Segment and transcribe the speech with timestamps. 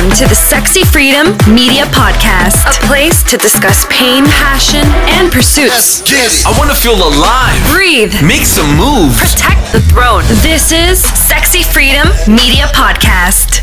[0.00, 4.80] Welcome to the Sexy Freedom Media Podcast, a place to discuss pain, passion,
[5.12, 6.00] and pursuits.
[6.00, 6.46] Yes, yes.
[6.46, 7.60] I want to feel alive.
[7.70, 9.20] Breathe, Make some moves.
[9.20, 10.22] protect the throne.
[10.40, 13.60] This is Sexy Freedom Media Podcast.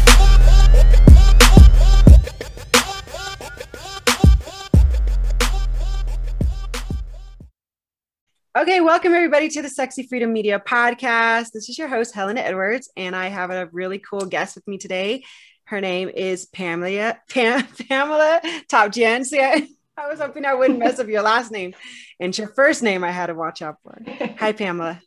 [8.55, 11.51] Okay, welcome everybody to the Sexy Freedom Media podcast.
[11.51, 14.77] This is your host, Helena Edwards, and I have a really cool guest with me
[14.77, 15.23] today.
[15.67, 18.39] Her name is Pamela Pam, Pamela
[18.69, 19.25] Topjian.
[19.25, 19.67] See, I,
[19.97, 21.73] I was hoping I wouldn't mess up your last name.
[22.21, 24.01] And your first name I had to watch out for.
[24.39, 25.01] Hi, Pamela.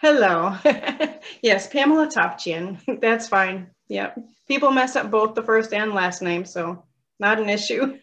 [0.00, 0.56] Hello.
[1.42, 2.80] yes, Pamela Topchian.
[3.02, 3.72] That's fine.
[3.88, 4.20] Yep.
[4.48, 6.84] People mess up both the first and last name, so
[7.20, 7.98] not an issue.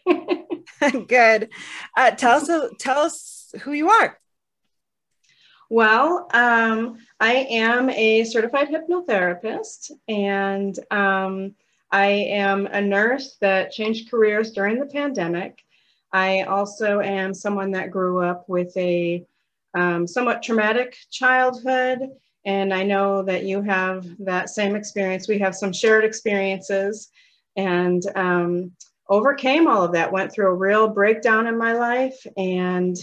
[1.07, 1.49] Good.
[1.97, 4.19] Uh, tell us tell us who you are.
[5.71, 11.55] well, um, I am a certified hypnotherapist, and um,
[11.91, 15.63] I am a nurse that changed careers during the pandemic.
[16.13, 19.25] I also am someone that grew up with a
[19.73, 21.99] um, somewhat traumatic childhood.
[22.45, 25.27] And I know that you have that same experience.
[25.27, 27.09] We have some shared experiences
[27.55, 28.71] and um,
[29.09, 32.95] overcame all of that, went through a real breakdown in my life and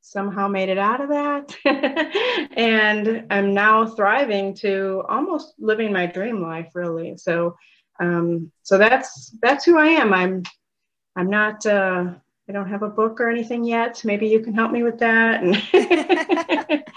[0.00, 1.56] somehow made it out of that.
[2.56, 7.16] and I'm now thriving to almost living my dream life, really.
[7.16, 7.56] So,
[8.00, 10.12] um, so that's that's who I am.
[10.12, 10.42] I'm
[11.16, 12.14] I'm not uh,
[12.48, 14.02] I don't have a book or anything yet.
[14.04, 16.82] Maybe you can help me with that.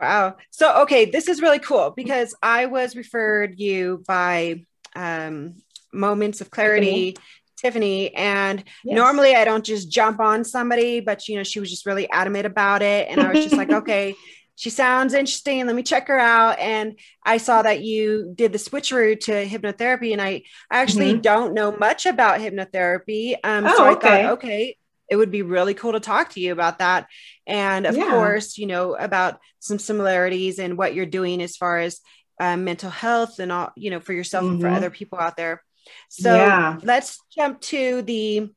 [0.00, 0.36] Wow.
[0.50, 4.64] So, okay, this is really cool because I was referred you by
[4.96, 5.56] um,
[5.92, 7.16] Moments of Clarity,
[7.58, 8.96] Tiffany, and Yes.
[8.96, 12.46] normally I don't just jump on somebody, but you know, she was just really adamant
[12.46, 13.08] about it.
[13.10, 14.14] And I was just like, okay,
[14.60, 15.66] she sounds interesting.
[15.66, 16.58] Let me check her out.
[16.58, 21.22] And I saw that you did the switcheroo to hypnotherapy, and I, I actually Mhm.
[21.22, 23.36] don't know much about hypnotherapy.
[23.42, 24.22] Um, so Oh, I okay.
[24.22, 24.76] thought, okay,
[25.08, 27.06] it would be really cool to talk to you about that.
[27.46, 28.10] And of Yeah.
[28.10, 31.98] course, you know, about some similarities and what you're doing as far as
[32.38, 34.76] um, mental health and all, you know, for yourself and for Mhm.
[34.76, 35.62] other people out there.
[36.10, 36.76] So Yeah.
[36.82, 38.50] let's jump to the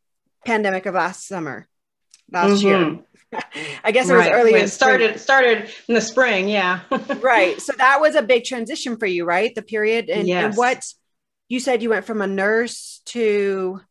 [0.46, 1.66] pandemic of last summer,
[2.30, 2.64] last Mhm.
[2.64, 3.00] year.
[3.84, 4.48] I guess it was Right.
[4.48, 6.82] in it started started in the spring, yeah.
[7.20, 7.60] right.
[7.62, 9.54] So that was a big transition for you, right?
[9.54, 10.10] The period.
[10.10, 10.86] And, and what
[11.50, 13.82] you said you went from a nurse to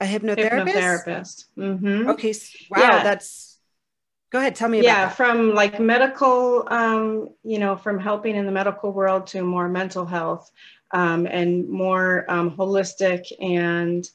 [0.00, 1.04] a hypnotherapist.
[1.06, 1.44] Hypnotherapist.
[1.56, 2.34] hmm Okay.
[2.70, 2.78] Wow.
[2.80, 3.02] Yeah.
[3.02, 3.58] That's
[4.30, 4.54] go ahead.
[4.54, 4.90] Tell me about it.
[4.90, 9.68] Yeah, from like medical, um, you know, from helping in the medical world to more
[9.68, 10.50] mental health
[10.92, 14.08] um, and more um, holistic and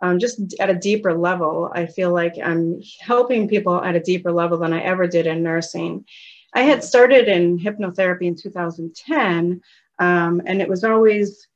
[0.00, 1.70] um, just at a deeper level.
[1.74, 5.42] I feel like I'm helping people at a deeper level than I ever did in
[5.42, 6.04] nursing.
[6.54, 9.60] I had started in hypnotherapy in 2010,
[9.98, 11.46] um, and it was always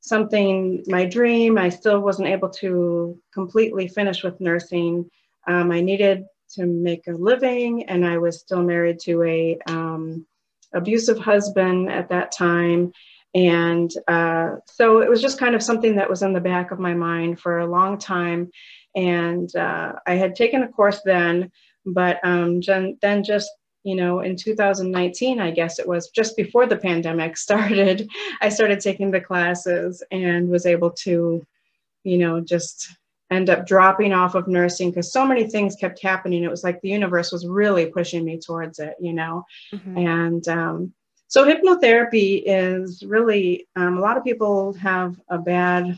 [0.00, 1.58] something, my dream.
[1.58, 5.10] I still wasn't able to completely finish with nursing.
[5.46, 6.24] Um, I needed
[6.54, 10.26] to make a living, and I was still married to a um,
[10.72, 12.92] abusive husband at that time.
[13.34, 16.78] And uh, so it was just kind of something that was in the back of
[16.78, 18.50] my mind for a long time.
[18.96, 21.52] And uh, I had taken a course then,
[21.86, 23.50] but um, then just
[23.82, 28.08] you know, in 2019, I guess it was just before the pandemic started,
[28.40, 31.44] I started taking the classes and was able to,
[32.04, 32.94] you know, just
[33.30, 36.42] end up dropping off of nursing because so many things kept happening.
[36.42, 39.44] It was like the universe was really pushing me towards it, you know.
[39.72, 40.06] Mhm.
[40.06, 40.94] And um,
[41.30, 45.96] so hypnotherapy is really, um, a lot of people have a bad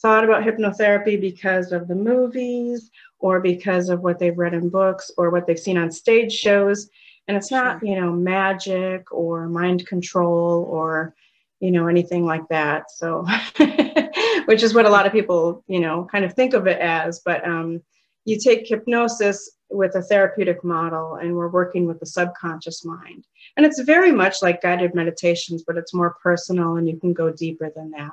[0.00, 5.10] thought about hypnotherapy because of the movies or because of what they've read in books
[5.18, 6.88] or what they've seen on stage shows.
[7.28, 11.14] And it's not, you know, magic or mind control or,
[11.60, 12.90] you know, anything like that.
[12.90, 13.26] So,
[14.46, 17.20] which is what a lot of people, you know, kind of think of it as.
[17.22, 17.82] But um,
[18.24, 23.26] you take hypnosis with a therapeutic model, and we're working with the subconscious mind.
[23.56, 27.30] And it's very much like guided meditations, but it's more personal and you can go
[27.32, 28.12] deeper than that.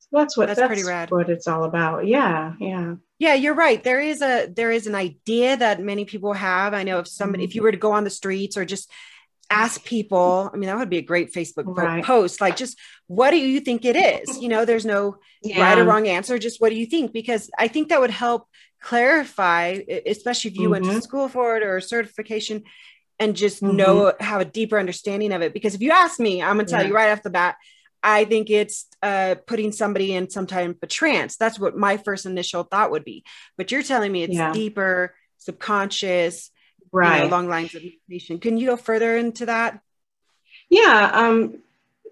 [0.00, 1.10] So that's what That's that's, pretty rad.
[1.10, 2.06] what it's all about.
[2.06, 2.94] Yeah, yeah.
[3.18, 3.82] Yeah, you're right.
[3.82, 6.74] There is a there is an idea that many people have.
[6.74, 7.56] I know if somebody if mm-hmm.
[7.56, 8.90] you were to go on the streets or just
[9.50, 12.04] ask people, I mean that would be a great Facebook Right.
[12.04, 12.40] post.
[12.40, 14.40] Like just what do you think it is?
[14.40, 15.16] You know, there's no
[15.56, 17.12] right or wrong answer, just what do you think?
[17.12, 18.48] Because I think that would help
[18.84, 21.02] clarify, especially if you went to Mhm.
[21.02, 22.64] school for it or a certification
[23.18, 23.74] and just Mhm.
[23.76, 25.54] know have a deeper understanding of it.
[25.54, 26.88] Because if you ask me, I'm gonna tell Yeah.
[26.88, 27.56] you right off the bat,
[28.02, 31.36] I think it's uh, putting somebody in some type of trance.
[31.36, 33.24] That's what my first initial thought would be.
[33.56, 34.52] But you're telling me it's Yeah.
[34.52, 36.50] deeper, subconscious,
[36.92, 37.16] Right.
[37.16, 38.38] you know, along lines of meditation.
[38.38, 39.80] Can you go further into that?
[40.70, 41.10] Yeah.
[41.12, 41.62] Um,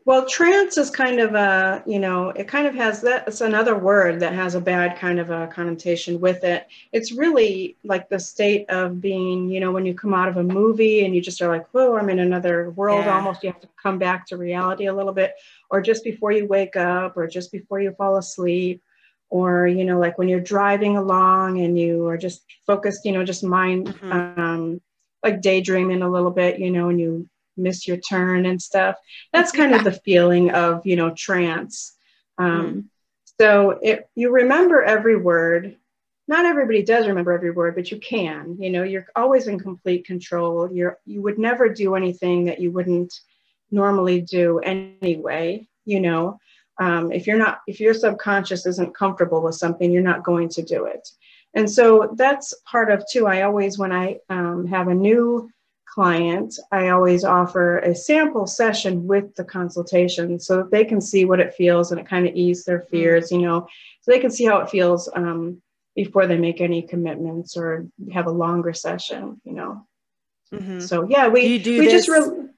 [0.04, 3.76] well, trance is kind of a, you know, it kind of has that, it's another
[3.78, 6.66] word that has a bad kind of a connotation with it.
[6.92, 10.42] It's really like the state of being, you know, when you come out of a
[10.42, 13.14] movie and you just are like, whoa, I'm in another world Yeah.
[13.14, 13.44] almost.
[13.44, 15.34] You have to come back to reality a little bit,
[15.70, 18.82] or just before you wake up, or just before you fall asleep,
[19.30, 23.24] or, you know, like when you're driving along and you are just focused, you know,
[23.24, 24.38] just mind, Mhm.
[24.38, 24.80] um,
[25.22, 28.96] like daydreaming a little bit, you know, and you miss your turn and stuff.
[29.32, 31.92] That's kind of the feeling of you know trance.
[32.38, 32.90] Um,
[33.40, 35.76] so it, you remember every word.
[36.28, 40.06] Not everybody does remember every word but you can you know you're always in complete
[40.06, 40.72] control.
[40.72, 43.12] You're you would never do anything that you wouldn't
[43.70, 46.38] normally do anyway you know?
[46.80, 50.62] Um, if you're not if your subconscious isn't comfortable with something you're not going to
[50.62, 51.06] do it.
[51.54, 55.50] And so that's part of too i always when i um, have a new
[55.92, 61.24] client, I always offer a sample session with the consultation so that they can see
[61.26, 63.66] what it feels and it kind of ease their fears, you know,
[64.00, 65.60] so they can see how it feels um,
[65.94, 69.86] before they make any commitments or have a longer session, you know.
[70.52, 70.80] Mhm.
[70.80, 72.48] So yeah, we do we just this- re-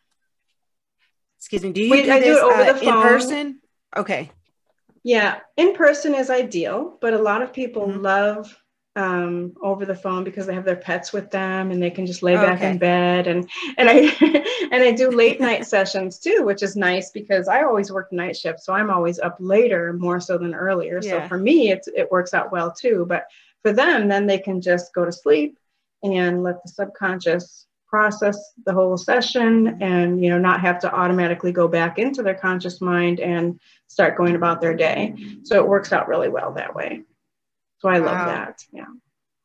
[1.38, 1.72] Excuse me.
[1.72, 3.60] Do you Wait, do I do this it over uh, the in person?
[3.96, 4.30] Okay.
[5.02, 8.00] Yeah, in person is ideal, but a lot of people Mhm.
[8.02, 8.56] love
[8.96, 12.22] um, over the phone because they have their pets with them and they can just
[12.22, 12.70] lay back okay.
[12.70, 13.94] in bed and and I
[14.72, 18.36] and I do late night sessions too, which is nice because I always work night
[18.36, 21.02] shift, so I'm always up later more so than earlier.
[21.02, 23.04] So for me, it's it works out well too.
[23.08, 23.26] But
[23.62, 25.58] for them, then they can just go to sleep
[26.04, 31.52] and let the subconscious process the whole session and you know not have to automatically
[31.52, 35.14] go back into their conscious mind and start going about their day
[35.44, 37.02] so it works out really well that way
[37.84, 38.26] so i love Wow.
[38.26, 38.84] that yeah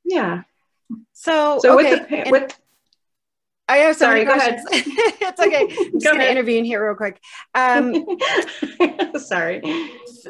[0.05, 0.41] yeah
[1.13, 1.99] So, so okay.
[1.99, 2.59] with the and with
[3.67, 4.59] I have so sorry, go ahead.
[4.71, 5.61] it's okay.
[5.69, 7.21] I'm just Go going to intervene here real quick.
[7.53, 7.93] Um,
[9.19, 9.61] sorry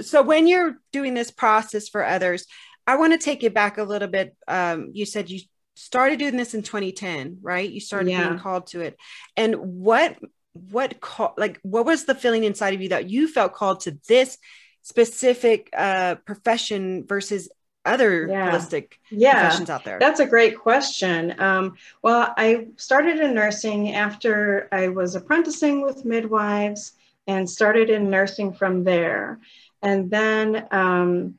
[0.01, 2.45] so when you're doing this process for others,
[2.85, 4.35] I want to take you back a little bit.
[4.47, 5.39] Um, you said you
[5.75, 7.69] started doing this in 2010, right?
[7.69, 8.27] You started Yeah.
[8.27, 8.97] being called to it.
[9.37, 10.17] And what
[10.51, 13.97] what call like what was the feeling inside of you that you felt called to
[14.09, 14.37] this
[14.81, 17.47] specific uh profession versus
[17.93, 18.51] other Yeah.
[18.51, 19.97] holistic yeah professions out there?
[19.99, 21.39] That's a great question.
[21.39, 26.93] Um, well, I started in nursing after I was apprenticing with midwives
[27.27, 29.39] and started in nursing from there.
[29.81, 31.35] And then um,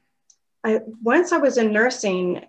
[0.64, 2.44] I, once I was in nursing,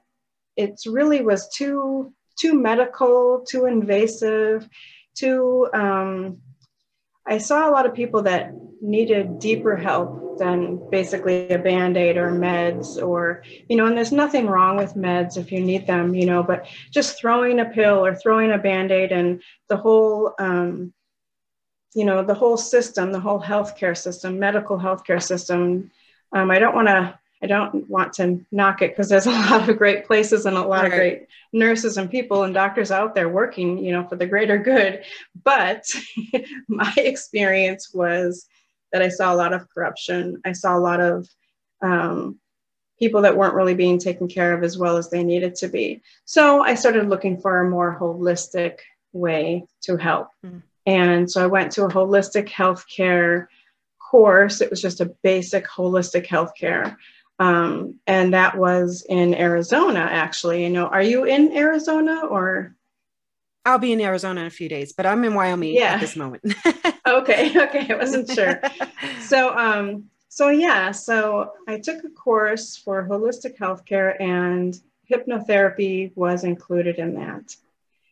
[0.56, 4.68] it really was too too medical, too invasive,
[5.16, 5.70] too.
[5.74, 6.38] Um,
[7.26, 8.52] I saw a lot of people that
[8.82, 14.12] needed deeper help than basically a band aid or meds or you know and there's
[14.12, 18.04] nothing wrong with meds if you need them you know but just throwing a pill
[18.04, 20.92] or throwing a band-aid and the whole um,
[21.94, 25.92] you know the whole system the whole healthcare system medical healthcare system
[26.34, 27.14] um, i don't want to
[27.44, 30.68] i don't want to knock it because there's a lot of great places and a
[30.74, 34.26] lot of great nurses and people and doctors out there working you know for the
[34.26, 35.04] greater good
[35.44, 35.86] but
[36.68, 38.48] my experience was
[38.92, 41.28] that i saw a lot of corruption i saw a lot of
[41.82, 42.40] um,
[43.02, 46.02] people that weren't really being taken care of as well as they needed to be.
[46.26, 48.78] So I started looking for a more holistic
[49.12, 50.30] way to help.
[50.46, 50.62] Mm.
[50.86, 53.48] And so I went to a holistic healthcare
[54.00, 54.62] course.
[54.62, 56.96] It was just a basic holistic healthcare.
[57.40, 60.64] Um, and that was in Arizona, actually.
[60.64, 62.76] You know, are you in Arizona or?
[63.66, 65.94] I'll be in Arizona in a few days, but I'm in Wyoming Yeah.
[65.94, 66.44] at this moment.
[67.08, 68.62] Okay, okay, I wasn't sure.
[69.20, 74.80] so um so yeah so i took a course for holistic healthcare and
[75.12, 77.56] hypnotherapy was included in that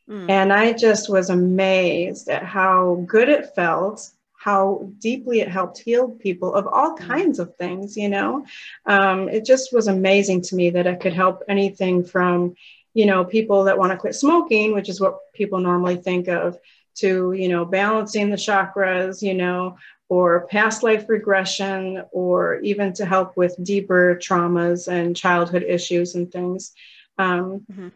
[0.09, 0.27] Mm.
[0.27, 6.09] and i just was amazed at how good it felt how deeply it helped heal
[6.09, 8.43] people of all kinds of things you know
[8.87, 12.55] um, it just was amazing to me that it could help anything from
[12.93, 16.57] you know people that want to quit smoking which is what people normally think of
[16.95, 19.77] to you know balancing the chakras you know
[20.09, 26.31] or past life regression or even to help with deeper traumas and childhood issues and
[26.31, 26.73] things
[27.17, 27.91] um, Mhm.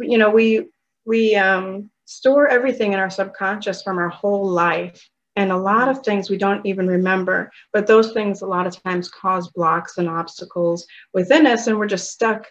[0.00, 0.66] you know we
[1.06, 5.98] we um, store everything in our subconscious from our whole life and a lot of
[6.04, 10.08] things we don't even remember but those things a lot of times cause blocks and
[10.08, 12.46] obstacles within us and we're just stuck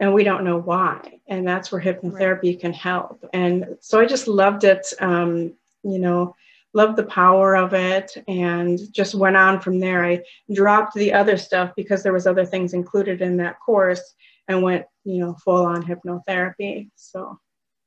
[0.00, 4.28] and we don't know why and that's where hypnotherapy can help and so i just
[4.28, 6.34] loved it um, you know
[6.72, 10.20] loved the power of it and just went on from there i
[10.52, 14.14] dropped the other stuff because there was other things included in that course
[14.48, 17.38] and went you know full on hypnotherapy so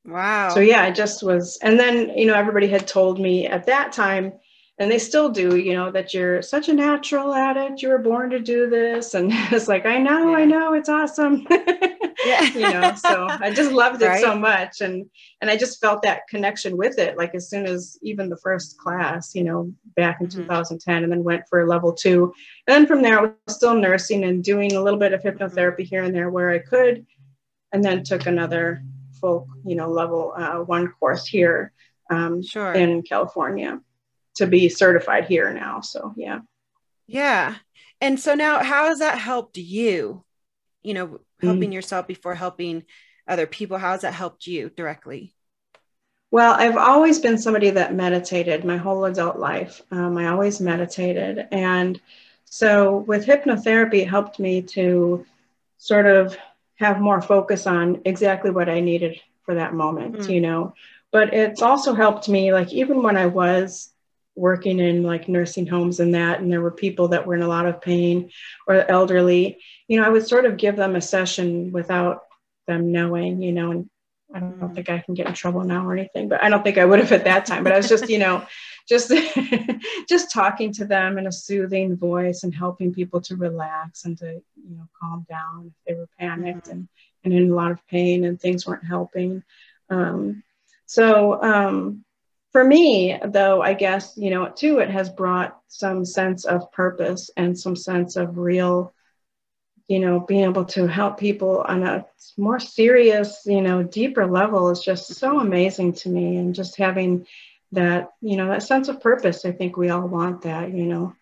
[0.04, 0.48] wow.
[0.48, 3.92] so yeah, I just was, and then you know everybody had told me at that
[3.92, 4.32] time,
[4.78, 7.82] and they still do, you know, that you're such a natural at it.
[7.82, 9.14] You were born to do this.
[9.14, 10.36] And it's like, I know, yeah.
[10.36, 11.46] I know, it's awesome.
[12.24, 12.42] yeah.
[12.42, 14.20] you know, so I just loved it right?
[14.20, 14.80] so much.
[14.80, 15.08] And
[15.40, 18.78] and I just felt that connection with it, like as soon as even the first
[18.78, 20.42] class, you know, back in mm-hmm.
[20.42, 22.32] 2010, and then went for level two.
[22.66, 25.82] And then from there I was still nursing and doing a little bit of hypnotherapy
[25.82, 27.06] here and there where I could,
[27.72, 28.82] and then took another
[29.20, 31.72] full, you know, level uh, one course here
[32.10, 32.72] um, sure.
[32.72, 33.80] in California
[34.36, 35.80] to be certified here now.
[35.80, 36.40] So yeah.
[37.06, 37.56] Yeah.
[38.00, 40.24] And so now how has that helped you?
[40.82, 41.74] You know, helping mm.
[41.74, 42.84] yourself before helping
[43.26, 43.78] other people.
[43.78, 45.34] How has that helped you directly?
[46.30, 49.80] Well, I've always been somebody that meditated my whole adult life.
[49.90, 51.48] Um, I always meditated.
[51.52, 52.00] And
[52.44, 55.24] so with hypnotherapy, it helped me to
[55.78, 56.36] sort of
[56.76, 60.30] have more focus on exactly what I needed for that moment, mm.
[60.30, 60.74] you know.
[61.10, 63.90] But it's also helped me, like, even when I was
[64.38, 67.48] working in like nursing homes and that, and there were people that were in a
[67.48, 68.30] lot of pain
[68.66, 72.22] or elderly, you know, I would sort of give them a session without
[72.66, 73.90] them knowing, you know, and
[74.34, 74.74] I don't, mm.
[74.74, 76.98] think I can get in trouble now or anything, but I don't think I would
[76.98, 77.64] have at that time.
[77.64, 78.46] But I was just, you know,
[78.88, 79.12] just
[80.08, 84.26] just talking to them in a soothing voice and helping people to relax and to,
[84.56, 86.72] you know, calm down if they were panicked mm.
[86.72, 86.88] and,
[87.24, 89.42] and in a lot of pain and things weren't helping.
[89.90, 90.42] Um,
[90.86, 92.04] so um,
[92.52, 97.30] for me, though, I guess, you know, too, it has brought some sense of purpose
[97.36, 98.94] and some sense of real,
[99.86, 104.70] you know, being able to help people on a more serious, you know, deeper level
[104.70, 106.36] is just so amazing to me.
[106.38, 107.26] And just having
[107.72, 111.14] that, you know, that sense of purpose, I think we all want that, you know.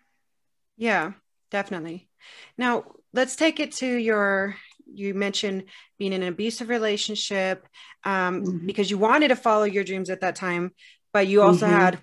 [0.77, 1.13] Yeah,
[1.51, 2.07] definitely.
[2.57, 4.55] Now, let's take it to your
[4.93, 5.65] you mentioned
[5.97, 7.67] being in an abusive relationship
[8.03, 8.65] um, mm-hmm.
[8.65, 10.71] because you wanted to follow your dreams at that time
[11.17, 11.75] but you also mm-hmm.
[11.75, 11.99] had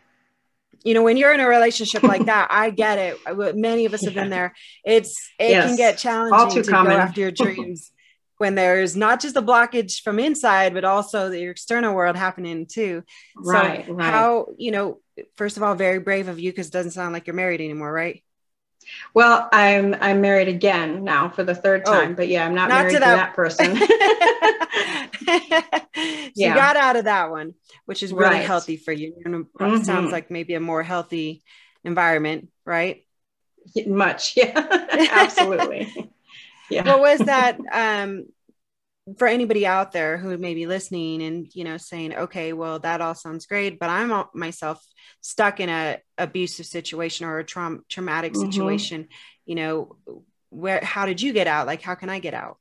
[0.83, 4.04] you know when you're in a relationship like that i get it many of us
[4.04, 4.52] have been there
[4.85, 5.66] it's it yes.
[5.68, 6.92] can get challenging to common.
[6.92, 7.92] go after your dreams
[8.38, 13.04] when there's not just a blockage from inside but also the external world happening too
[13.37, 14.12] right, so right.
[14.12, 14.99] how you know
[15.37, 17.92] first of all very brave of you because it doesn't sound like you're married anymore
[17.92, 18.25] right
[19.14, 22.54] well, I'm I'm married again now for the third oh, time, oh, but yeah, I'm
[22.54, 23.78] not, not married to that, that person.
[25.26, 25.90] so
[26.35, 26.49] yeah.
[26.49, 27.54] You got out of that one,
[27.87, 28.47] which is really right.
[28.47, 29.14] healthy for you.
[29.26, 29.83] Mm-hmm.
[29.83, 31.43] Sounds like maybe a more healthy
[31.85, 33.04] environment, right?
[33.87, 34.52] Much, yeah,
[35.12, 36.12] absolutely.
[36.71, 36.87] yeah.
[36.87, 37.59] What was that?
[37.73, 38.26] Um,
[39.19, 43.02] for anybody out there who may be listening and you know saying okay well that
[43.02, 44.83] all sounds great but i'm myself
[45.21, 48.50] stuck in a abusive situation or a tra- traumatic mm-hmm.
[48.50, 49.09] situation
[49.45, 49.97] you know
[50.49, 52.57] where how did you get out like how can i get out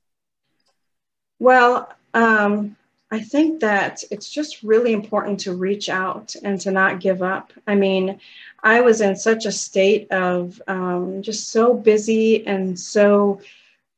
[1.44, 2.76] well um
[3.12, 7.52] i think that it's just really important to reach out and to not give up
[7.68, 8.20] i mean
[8.64, 13.40] i was in such a state of um, just so busy and so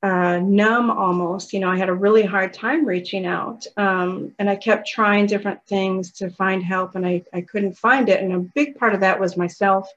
[0.06, 1.52] uh, numb almost.
[1.52, 3.66] You know, I had a really hard time reaching out.
[3.76, 8.08] Um, and I kept trying different things to find help, and I, I couldn't find
[8.08, 8.22] it.
[8.22, 9.90] And a big part of that was myself.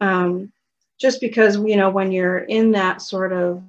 [0.00, 0.52] Um,
[0.98, 3.62] just because, you know, when you're in that sort of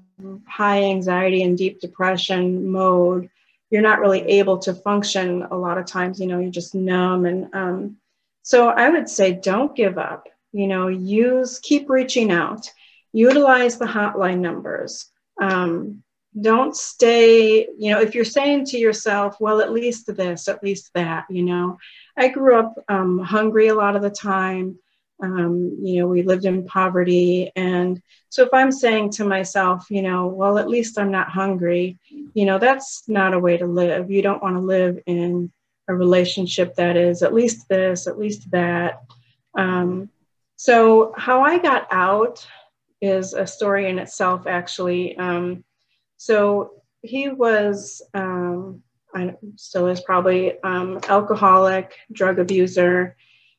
[0.47, 3.29] high anxiety and deep depression mode,
[3.69, 6.19] you're not really able to function a lot of times.
[6.19, 7.25] You know, you're just numb.
[7.25, 7.97] And um,
[8.41, 10.27] so I would say don't give up.
[10.51, 12.69] You know, use, keep reaching out,
[13.11, 15.09] utilize the hotline numbers
[15.41, 16.03] um,
[16.39, 20.89] don't stay you know if you're saying to yourself well at least this at least
[20.95, 21.77] that you know
[22.17, 24.77] i grew up um, hungry a lot of the time
[25.21, 27.51] um, you know we lived in poverty.
[27.55, 31.99] And so if i'm saying to myself you know well at least i'm not hungry
[32.33, 34.09] you know that's not a way to live.
[34.09, 35.51] You don't want to live in
[35.87, 39.01] a relationship that is at least this at least that.
[39.55, 40.09] Um,
[40.55, 42.47] so how i got out
[43.03, 45.17] is a story in itself, actually.
[45.17, 45.65] Um,
[46.15, 48.81] so he was, um,
[49.13, 53.17] I still is probably um, alcoholic, drug abuser,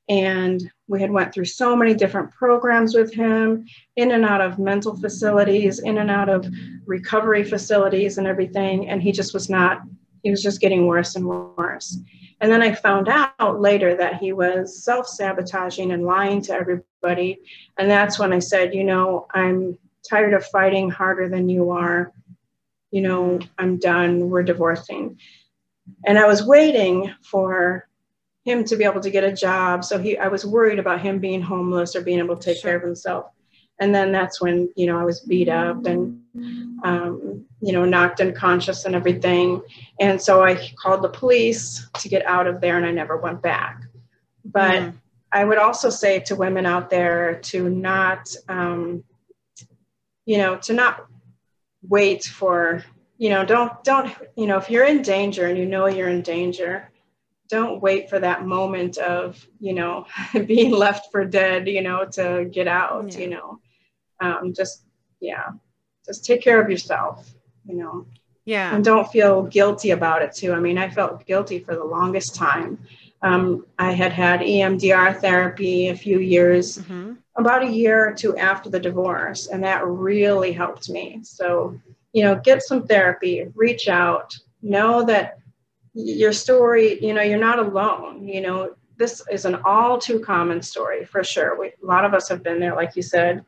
[0.08, 4.58] and we had went through so many different programs with him, in and out of
[4.58, 6.46] mental facilities, in and out of
[6.86, 8.88] recovery facilities, and everything.
[8.88, 9.82] And he just was not.
[10.22, 11.98] He was just getting worse and worse.
[12.40, 17.38] And then I found out later that he was self sabotaging and lying to everybody.
[17.78, 22.12] And that's when I said, you know, I'm tired of fighting harder than you are.
[22.90, 24.28] You know, I'm done.
[24.28, 25.18] We're divorcing.
[26.04, 27.88] And I was waiting for
[28.44, 29.84] him to be able to get a job.
[29.84, 32.70] So he, I was worried about him being homeless or being able to take sure.
[32.70, 33.26] care of himself
[33.80, 36.22] and then that's when you know i was beat up and
[36.84, 39.60] um, you know knocked unconscious and everything
[39.98, 43.42] and so i called the police to get out of there and i never went
[43.42, 43.82] back
[44.44, 44.94] but mm.
[45.34, 49.02] I would also say to women out there to not, um,
[50.24, 51.06] you know, to not
[51.88, 52.84] wait for,
[53.18, 56.22] you know, don't, don't, you know, if you're in danger and you know you're in
[56.22, 56.88] danger,
[57.54, 60.06] don't wait for that moment of, you know,
[60.46, 63.18] being left for dead, you know, to get out, yeah.
[63.18, 63.60] you know,
[64.20, 64.82] um, just,
[65.20, 65.50] yeah,
[66.04, 67.32] just take care of yourself,
[67.64, 68.06] you know.
[68.44, 68.74] Yeah.
[68.74, 70.52] And don't feel guilty about it too.
[70.52, 72.78] I mean, I felt guilty for the longest time.
[73.22, 77.12] Um, I had had EMDR therapy a few years, mm-hmm.
[77.36, 81.20] about a year or two after the divorce, and that really helped me.
[81.22, 81.80] So,
[82.12, 85.38] you know, get some therapy, reach out, know that
[85.94, 88.28] your story, you know, you're not alone.
[88.28, 91.58] You know, this is an all too common story for sure.
[91.58, 93.44] We, a lot of us have been there, like you said.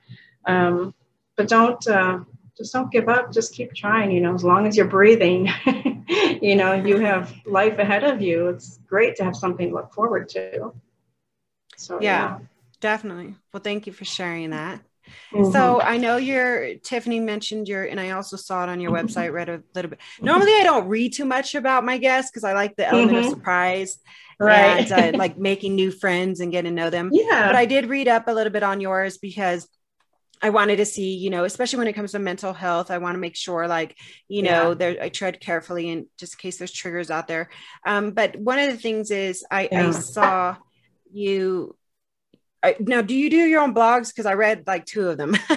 [0.46, 0.94] Um,
[1.36, 2.20] but don't, uh,
[2.56, 3.32] just don't give up.
[3.32, 4.10] Just keep trying.
[4.10, 5.48] You know, as long as you're breathing,
[6.40, 8.48] you know, you have life ahead of you.
[8.48, 10.72] It's great to have something to look forward to.
[11.76, 12.38] So yeah, yeah.
[12.80, 13.34] definitely.
[13.52, 14.80] Well, thank you for sharing that.
[15.32, 15.52] Mm-hmm.
[15.52, 19.06] So I know your Tiffany mentioned your, and I also saw it on your mm-hmm.
[19.06, 19.32] website.
[19.32, 20.00] Read a little bit.
[20.20, 23.26] Normally, I don't read too much about my guests because I like the element mm-hmm.
[23.26, 23.98] of surprise,
[24.38, 24.90] right?
[24.90, 27.10] And uh, like making new friends and getting to know them.
[27.12, 27.46] Yeah.
[27.46, 29.68] But I did read up a little bit on yours because
[30.42, 33.14] I wanted to see, you know, especially when it comes to mental health, I want
[33.14, 33.96] to make sure, like,
[34.28, 34.74] you know, yeah.
[34.74, 37.48] there I tread carefully and just in case there's triggers out there.
[37.86, 39.88] Um, but one of the things is I, yeah.
[39.88, 40.56] I saw
[41.12, 41.76] you.
[42.62, 44.08] I, now, do you do your own blogs?
[44.08, 45.36] Because I read like two of them.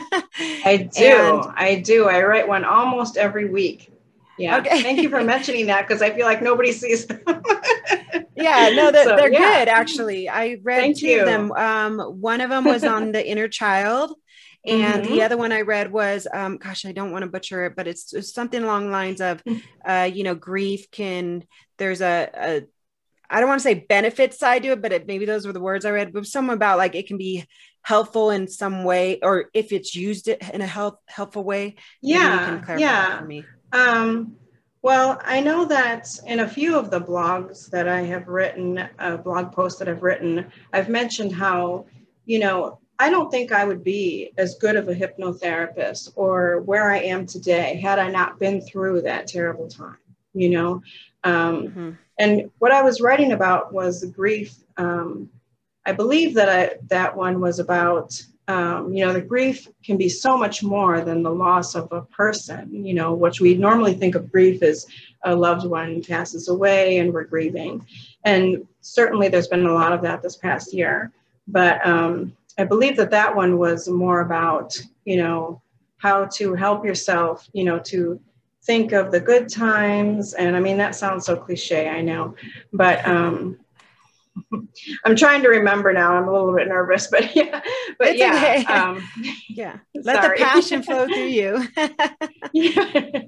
[0.65, 1.05] I do.
[1.05, 2.07] And, I do.
[2.07, 3.91] I write one almost every week.
[4.37, 4.57] Yeah.
[4.57, 4.81] Okay.
[4.81, 7.21] Thank you for mentioning that because I feel like nobody sees them.
[8.35, 9.59] yeah, no, they're, so, they're yeah.
[9.59, 10.29] good actually.
[10.29, 11.19] I read Thank two you.
[11.19, 11.51] of them.
[11.51, 14.15] Um, one of them was on the inner child,
[14.65, 15.13] and mm-hmm.
[15.13, 17.87] the other one I read was, um, gosh, I don't want to butcher it, but
[17.87, 19.61] it's, it's something along the lines of, mm.
[19.85, 21.43] uh, you know, grief can,
[21.77, 22.61] there's a, a
[23.29, 25.59] I don't want to say benefits side to it, but it, maybe those were the
[25.59, 27.45] words I read, but some about like it can be
[27.81, 31.75] helpful in some way, or if it's used in a health helpful way.
[32.01, 32.61] Yeah.
[32.77, 33.21] yeah.
[33.71, 34.35] Um,
[34.81, 39.17] well, I know that in a few of the blogs that I have written, uh,
[39.17, 41.85] blog posts that I've written, I've mentioned how,
[42.25, 46.91] you know, I don't think I would be as good of a hypnotherapist or where
[46.91, 49.97] I am today had I not been through that terrible time,
[50.33, 50.81] you know.
[51.23, 51.89] Um, mm-hmm.
[52.19, 54.55] And what I was writing about was the grief.
[54.77, 55.29] Um,
[55.85, 60.09] I believe that I, that one was about, um, you know, the grief can be
[60.09, 64.15] so much more than the loss of a person, you know, which we normally think
[64.15, 64.85] of grief as
[65.23, 67.85] a loved one passes away and we're grieving.
[68.25, 71.11] And certainly there's been a lot of that this past year.
[71.47, 75.61] But um, I believe that that one was more about, you know,
[75.97, 78.19] how to help yourself, you know, to
[78.63, 80.33] think of the good times.
[80.33, 82.35] And I mean, that sounds so cliche, I know,
[82.73, 83.59] but um,
[85.05, 86.13] I'm trying to remember now.
[86.13, 87.61] I'm a little bit nervous, but yeah,
[87.97, 88.73] but it's yeah, okay.
[88.73, 89.03] um,
[89.49, 89.77] yeah.
[89.95, 90.37] Let sorry.
[90.37, 91.67] the passion flow through you.
[92.53, 93.21] yeah.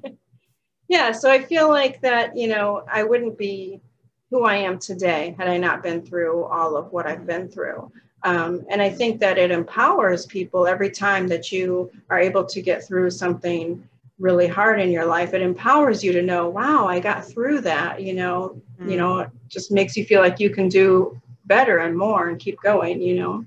[0.88, 1.12] yeah.
[1.12, 3.82] So I feel like that, you know, I wouldn't be
[4.30, 7.91] who I am today had I not been through all of what I've been through.
[8.24, 12.62] Um, and I think that it empowers people every time that you are able to
[12.62, 13.88] get through something
[14.21, 15.34] really hard in your life.
[15.34, 18.01] It empowers you to know, wow, I got through that.
[18.01, 18.89] You know, mm.
[18.89, 22.39] you know, it just makes you feel like you can do better and more and
[22.39, 23.01] keep going.
[23.01, 23.45] You know,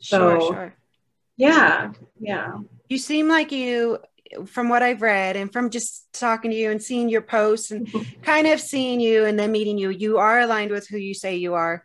[0.00, 0.74] so sure, sure.
[1.36, 2.58] yeah, yeah.
[2.88, 3.98] You seem like you
[4.46, 7.88] from what I've read and from just talking to you and seeing your posts and
[8.22, 11.36] kind of seeing you and then meeting you, you are aligned with who you say
[11.36, 11.84] you are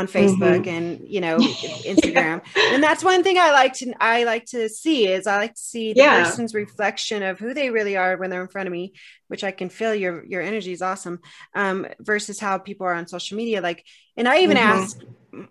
[0.00, 0.68] on Facebook mm-hmm.
[0.68, 2.42] and you know Instagram.
[2.56, 2.74] yeah.
[2.74, 5.60] And that's one thing I like to I like to see is I like to
[5.60, 6.24] see the yeah.
[6.24, 8.94] person's reflection of who they really are when they're in front of me,
[9.28, 11.20] which I can feel your your energy is awesome.
[11.54, 13.60] Um, versus how people are on social media.
[13.60, 13.84] Like,
[14.16, 14.82] and I even mm-hmm.
[14.82, 14.98] ask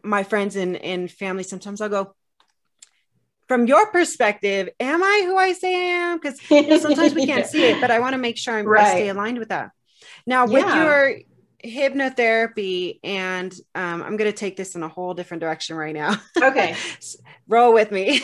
[0.04, 2.16] my friends and, and family sometimes I'll go,
[3.48, 6.18] from your perspective, am I who I say I am?
[6.18, 8.66] Because you know, sometimes we can't see it, but I want to make sure I'm
[8.66, 8.90] right.
[8.90, 9.72] Stay aligned with that.
[10.26, 10.84] Now, with yeah.
[10.84, 11.20] your
[11.64, 16.16] hypnotherapy and um, i'm going to take this in a whole different direction right now
[16.42, 16.76] okay
[17.48, 18.20] roll with me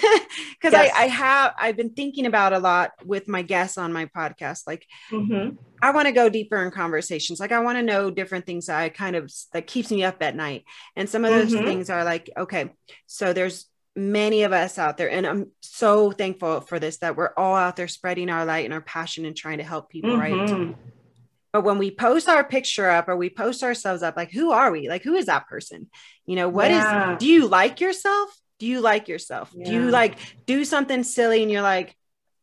[0.54, 0.92] because yes.
[0.96, 4.62] I, I, have i've been thinking about a lot with my guests on my podcast
[4.68, 5.56] like mm-hmm.
[5.82, 8.80] i want to go deeper in conversations like i want to know different things that
[8.80, 10.64] i kind of that keeps me up at night
[10.96, 11.66] and some of those mm-hmm.
[11.66, 12.72] things are like okay
[13.06, 13.66] so there's
[13.98, 17.76] many of us out there and i'm so thankful for this that we're all out
[17.76, 20.36] there spreading our light and our passion and trying to help people mm-hmm.
[20.68, 20.76] right
[21.56, 24.74] but when we post our picture up or we post ourselves up, like who are
[24.74, 24.90] we?
[24.90, 25.90] Like who is that person?
[26.26, 27.14] You know, what yeah.
[27.14, 27.20] is?
[27.20, 28.30] do you like yourself?
[28.60, 29.54] Do you like yourself?
[29.56, 29.64] Yeah.
[29.68, 31.96] Do you like do something silly and you're like,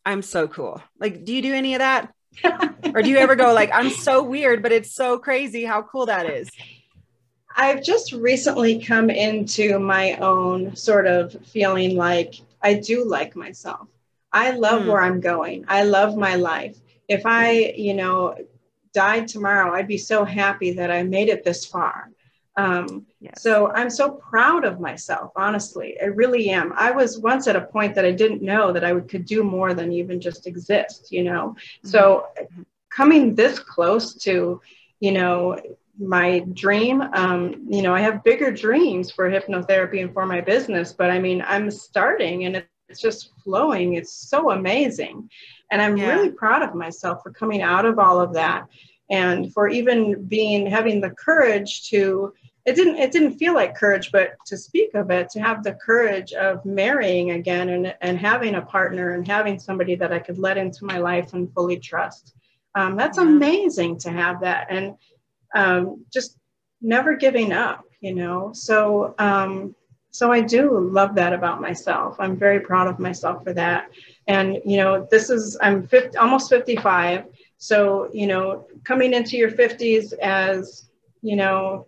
[0.06, 0.82] I'm so cool?
[0.98, 2.10] Like, do you do any of that?
[2.94, 6.06] or do you ever go like, I'm so weird, but it's so crazy how cool
[6.06, 6.48] that is?
[7.54, 13.88] I've just recently come into my own sort of feeling like I do like myself.
[14.32, 14.88] I love Hmm.
[14.88, 15.66] where I'm going.
[15.68, 16.78] I love my life.
[17.08, 18.36] If I, you know,
[18.92, 22.10] died tomorrow, I'd be so happy that I made it this far.
[22.56, 23.40] Um, Yes.
[23.40, 25.96] So I'm so proud of myself, honestly.
[26.02, 26.72] I really am.
[26.76, 29.44] I was once at a point that I didn't know that I would, could do
[29.44, 31.54] more than even just exist, you know?
[31.84, 32.26] So
[32.90, 34.60] coming this close to,
[34.98, 35.56] you know,
[35.98, 40.92] my dream, um, you know, I have bigger dreams for hypnotherapy and for my business,
[40.92, 43.94] but I mean, I'm starting and it's just flowing.
[43.94, 45.30] It's so amazing.
[45.70, 46.14] And I'm Yeah.
[46.14, 48.66] really proud of myself for coming out of all of that
[49.10, 52.32] and for even being having the courage to
[52.64, 55.74] it didn't it didn't feel like courage but to speak of it to have the
[55.74, 60.38] courage of marrying again and, and having a partner and having somebody that i could
[60.38, 62.34] let into my life and fully trust
[62.76, 64.94] um, that's amazing to have that and
[65.56, 66.38] um, just
[66.80, 69.74] never giving up you know so um,
[70.12, 72.16] so i do love that about myself.
[72.20, 73.90] I'm very proud of myself for that.
[74.28, 77.24] And you know this is i'm 50, almost 55
[77.58, 80.88] so you know coming into your 50s as
[81.22, 81.86] you know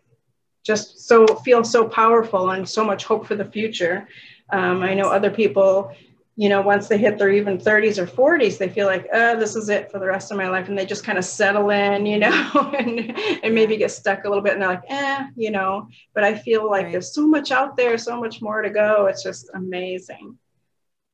[0.64, 4.08] just so feel so powerful and so much hope for the future.
[4.50, 5.92] Um, i know other people
[6.36, 9.54] you know once they hit their even 30s or 40s they feel like oh this
[9.56, 12.06] is it for the rest of my life and they just kind of settle in
[12.06, 15.50] you know and, and maybe get stuck a little bit and they're like eh you
[15.50, 16.92] know but i feel like Right.
[16.92, 20.36] there's so much out there so much more to go it's just amazing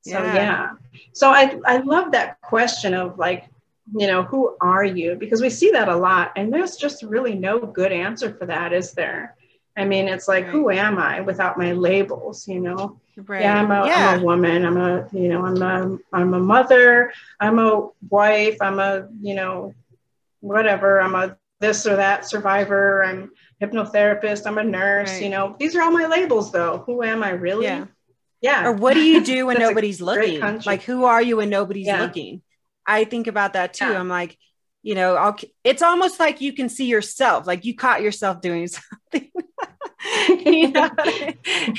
[0.02, 0.24] so Yeah.
[0.24, 0.70] yeah.
[1.12, 3.44] So I I love that question of like,
[3.96, 5.16] you know, who are you?
[5.18, 8.72] Because we see that a lot, and there's just really no good answer for that,
[8.72, 9.36] is there?
[9.80, 10.52] I mean, it's like, Right.
[10.52, 12.46] who am I without my labels?
[12.46, 13.42] You know, right.
[13.42, 14.10] yeah, I'm a, yeah.
[14.12, 14.64] am a woman.
[14.64, 17.12] I'm a, you know, I'm a, I'm a mother.
[17.40, 18.58] I'm a wife.
[18.60, 19.74] I'm a, you know,
[20.40, 21.00] whatever.
[21.00, 23.04] I'm a this or that survivor.
[23.04, 24.46] I'm hypnotherapist.
[24.46, 25.12] I'm a nurse.
[25.12, 25.22] Right.
[25.24, 26.78] You know, these are all my labels, though.
[26.86, 27.64] Who am I really?
[27.66, 27.86] Yeah.
[28.42, 28.68] Yeah.
[28.68, 32.00] or what do you do when nobody's looking like who are you when nobody's Yeah.
[32.00, 32.40] looking
[32.86, 34.00] i think about that too Yeah.
[34.00, 34.38] i'm like
[34.82, 38.66] you know I'll, it's almost like you can see yourself like you caught yourself doing
[38.78, 39.30] something
[40.28, 40.88] you know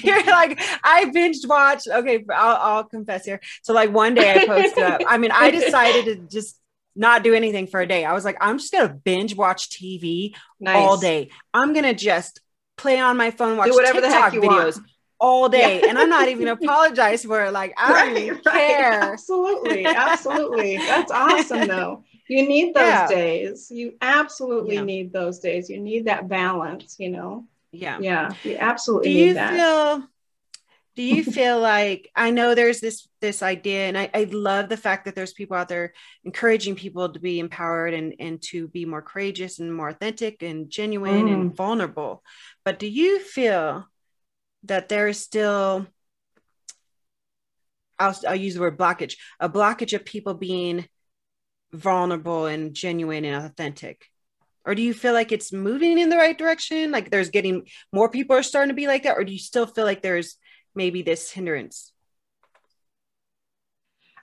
[0.03, 4.45] you're like i binged watched okay I'll, I'll confess here so like one day i
[4.45, 6.57] posted up i mean i decided to just
[6.95, 10.35] not do anything for a day i was like i'm just gonna binge watch tv
[10.59, 10.75] nice.
[10.75, 12.41] all day i'm gonna just
[12.77, 14.87] play on my phone watch whatever the heck you videos want.
[15.19, 15.89] all day Yeah.
[15.89, 19.85] and i'm not even apologize for it like i don't even care Absolutely.
[19.85, 20.77] Absolutely.
[20.77, 22.03] That's awesome though.
[22.27, 23.07] You need those Yeah.
[23.07, 23.69] days.
[23.71, 24.83] You absolutely Yeah.
[24.83, 25.69] need those days.
[25.69, 27.45] You need that balance, you know?
[27.71, 28.33] Yeah Yeah.
[28.43, 29.53] You do absolutely you need that.
[29.53, 30.07] feel
[30.95, 34.77] do you feel like i know there's this this idea and I, I love the
[34.77, 35.93] fact that there's people out there
[36.25, 40.69] encouraging people to be empowered and and to be more courageous and more authentic and
[40.69, 42.23] genuine and vulnerable
[42.65, 43.85] but do you feel
[44.63, 45.87] that there's still
[47.99, 50.87] I'll, I'll use the word blockage a blockage of people being
[51.71, 54.07] vulnerable and genuine and authentic
[54.65, 56.91] or do you feel like it's moving in the right direction?
[56.91, 59.17] Like there's getting more people are starting to be like that?
[59.17, 60.37] Or do you still feel like there's
[60.75, 61.91] maybe this hindrance?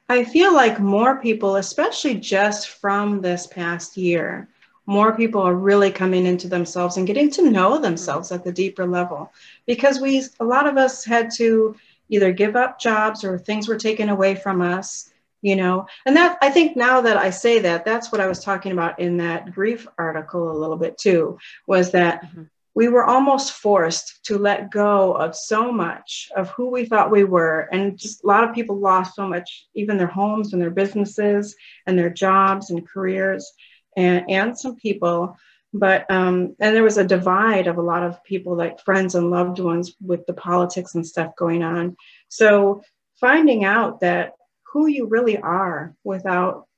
[0.08, 4.48] I feel like more people, especially just from this past year,
[4.86, 7.82] more people are really coming into themselves and getting to know mm-hmm.
[7.82, 9.30] themselves at the deeper level.
[9.66, 11.76] Because we, a lot of us had to
[12.08, 15.07] either give up jobs or things were taken away from us,
[15.42, 15.86] you know.
[16.06, 18.98] And that, I think now that I say that, that's what I was talking about
[18.98, 22.48] in that grief article a little bit too, was that Mhm.
[22.74, 27.24] we were almost forced to let go of so much of who we thought we
[27.24, 27.68] were.
[27.72, 31.56] And just a lot of people lost so much, even their homes and their businesses
[31.86, 33.52] and their jobs and careers,
[33.96, 35.36] and, and some people.
[35.74, 39.30] But, um, and there was a divide of a lot of people, like friends and
[39.30, 41.96] loved ones, with the politics and stuff going on.
[42.28, 42.82] So
[43.20, 44.32] finding out that
[44.78, 46.68] who you really are without,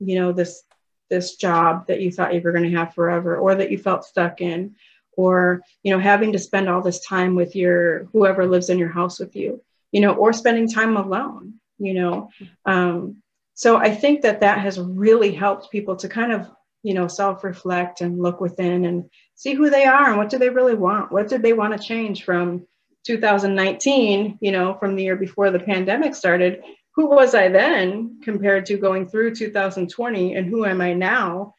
[0.00, 0.64] you know, this
[1.08, 4.04] this job that you thought you were going to have forever or that you felt
[4.04, 4.74] stuck in
[5.16, 8.88] or you know having to spend all this time with your whoever lives in your
[8.88, 12.28] house with you you know or spending time alone you know?
[12.64, 13.22] Um,
[13.54, 16.50] so i think that that has really helped people to kind of
[16.82, 20.48] you know self-reflect and look within and see who they are and what do they
[20.48, 21.12] really want?
[21.12, 22.66] What did they want to change from
[23.04, 26.64] 2019 you know from the year before the pandemic started
[26.96, 31.54] who was i then compared to going through 2020 and who am i now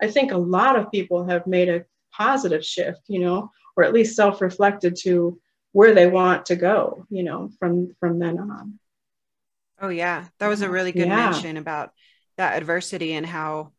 [0.00, 3.94] i think a lot of people have made a positive shift, you know, or at
[3.94, 5.40] least self-reflected to
[5.72, 8.78] where they want to go, you know, from from then on.
[9.80, 11.30] oh yeah that was a really good Yeah.
[11.30, 11.90] mention about
[12.36, 13.72] that adversity and how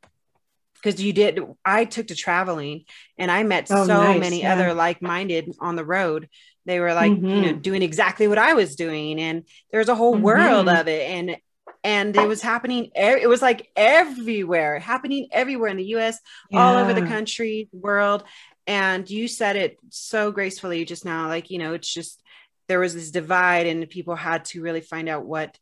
[0.76, 2.86] because you did i took to traveling
[3.18, 4.54] and i met Oh, so nice, many yeah.
[4.54, 6.28] other like-minded on the road
[6.66, 7.62] they were like you know Mhm.
[7.62, 10.80] doing exactly what i was doing and there's a whole world Mhm.
[10.82, 11.38] of it and
[11.84, 16.18] and it was happening it was like everywhere happening everywhere in the us
[16.54, 18.24] all over the country world
[18.68, 22.22] and you said it so gracefully just now like you know it's just
[22.68, 25.58] there was this divide and people had to really find out what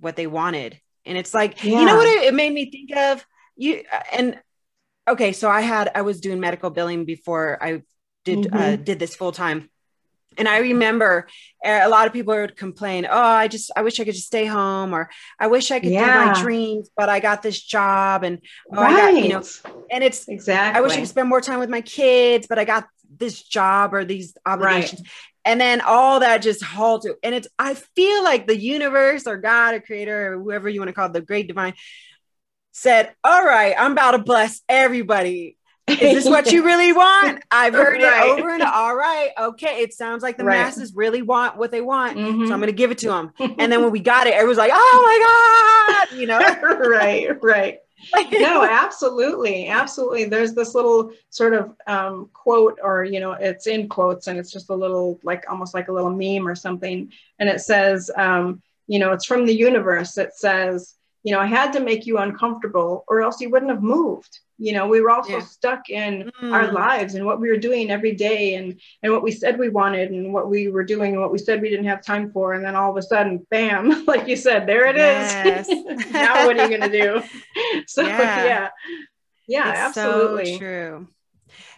[0.00, 3.24] what they wanted and it's like you know what it, it made me think of
[3.56, 4.38] you and
[5.08, 7.82] okay so i had i was doing medical billing before i
[8.24, 8.84] did uh, Mhm.
[8.84, 9.70] did this full time
[10.38, 11.26] and i remember
[11.64, 14.26] uh, a lot of people would complain oh i just i wish i could just
[14.26, 18.24] stay home or i wish i could do my dreams but i got this job
[18.24, 18.38] and
[18.72, 19.42] oh, i got you know
[19.92, 20.78] and it's exactly.
[20.78, 23.92] I wish I could spend more time with my kids, but I got this job
[23.92, 25.02] or these obligations.
[25.44, 27.16] And then all that just halted.
[27.22, 30.88] And it's, I feel like the universe or God or creator or whoever you want
[30.88, 31.74] to call it, the great divine
[32.72, 35.58] said, All right, I'm about to bless everybody.
[35.88, 37.42] Is this what you really want?
[37.50, 38.28] I've heard Right.
[38.38, 39.30] it over and all right.
[39.38, 39.80] Okay.
[39.80, 40.58] It sounds like the Right.
[40.58, 42.16] masses really want what they want.
[42.16, 42.46] Mhm.
[42.46, 43.32] So I'm going to give it to them.
[43.38, 46.38] And then when we got it, everyone's like, Oh my God, you know?
[46.88, 47.78] right, right.
[48.32, 53.88] no absolutely absolutely there's this little sort of um, quote or you know it's in
[53.88, 57.48] quotes and it's just a little like almost like a little meme or something and
[57.48, 61.72] it says um, you know it's from the universe it says you know i had
[61.72, 65.38] to make you uncomfortable or else you wouldn't have moved you know we were also
[65.38, 65.44] Yeah.
[65.44, 66.72] stuck in our Mm.
[66.72, 70.10] lives and what we were doing every day and and what we said we wanted
[70.10, 72.64] and what we were doing and what we said we didn't have time for and
[72.64, 75.28] then all of a sudden bam like you said there it is.
[75.28, 75.68] Yes.
[76.10, 77.22] now what are you going to do
[77.86, 78.44] so Yeah.
[78.44, 78.68] yeah
[79.48, 81.08] yeah, It's absolutely so true.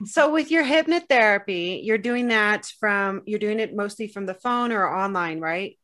[0.05, 4.71] So with your hypnotherapy, you're doing that from you're doing it mostly from the phone
[4.71, 5.77] or online, right?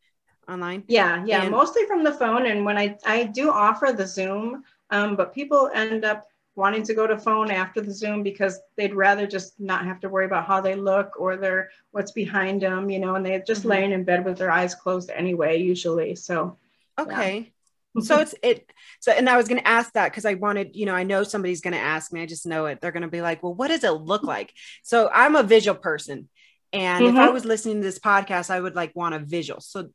[0.51, 0.83] Online.
[0.89, 4.65] yeah yeah And- mostly from the phone and when i i do offer the zoom
[4.91, 8.93] um, but people end up wanting to go to phone after the zoom because they'd
[8.95, 12.91] rather just not have to worry about how they look or their what's behind them
[12.91, 13.71] you know and they're just Mhm.
[13.71, 16.57] laying in bed with their eyes closed anyway usually so
[16.99, 17.53] Okay.
[18.01, 20.95] So it's it so and I was gonna ask that because I wanted, you know,
[20.95, 22.81] I know somebody's gonna ask me, I just know it.
[22.81, 24.53] They're gonna be like, well, what does it look like?
[24.85, 26.29] So I'm a visual person.
[26.73, 27.33] And if I Mhm.
[27.33, 29.61] was listening to this podcast, I would like want a visual.
[29.61, 29.89] So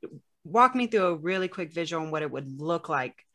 [0.46, 3.26] walk me through a really quick visual on what it would look like.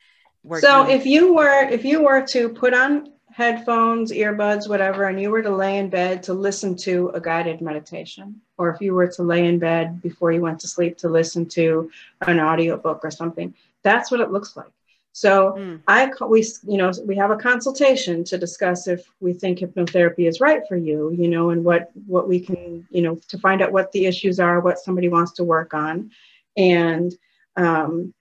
[0.60, 5.30] So if you were if you were to put on headphones, earbuds, whatever, and you
[5.30, 9.08] were to lay in bed to listen to a guided meditation, or if you were
[9.08, 11.90] to lay in bed before you went to sleep to listen to
[12.26, 14.72] an audiobook or something, that's what it looks like.
[15.12, 15.80] So Mm.
[15.88, 20.40] I we you know we have a consultation to discuss if we think hypnotherapy is
[20.40, 23.72] right for you, you know, and what what we can you know to find out
[23.72, 26.10] what the issues are, what somebody wants to work on,
[26.56, 27.12] and
[27.56, 28.14] um,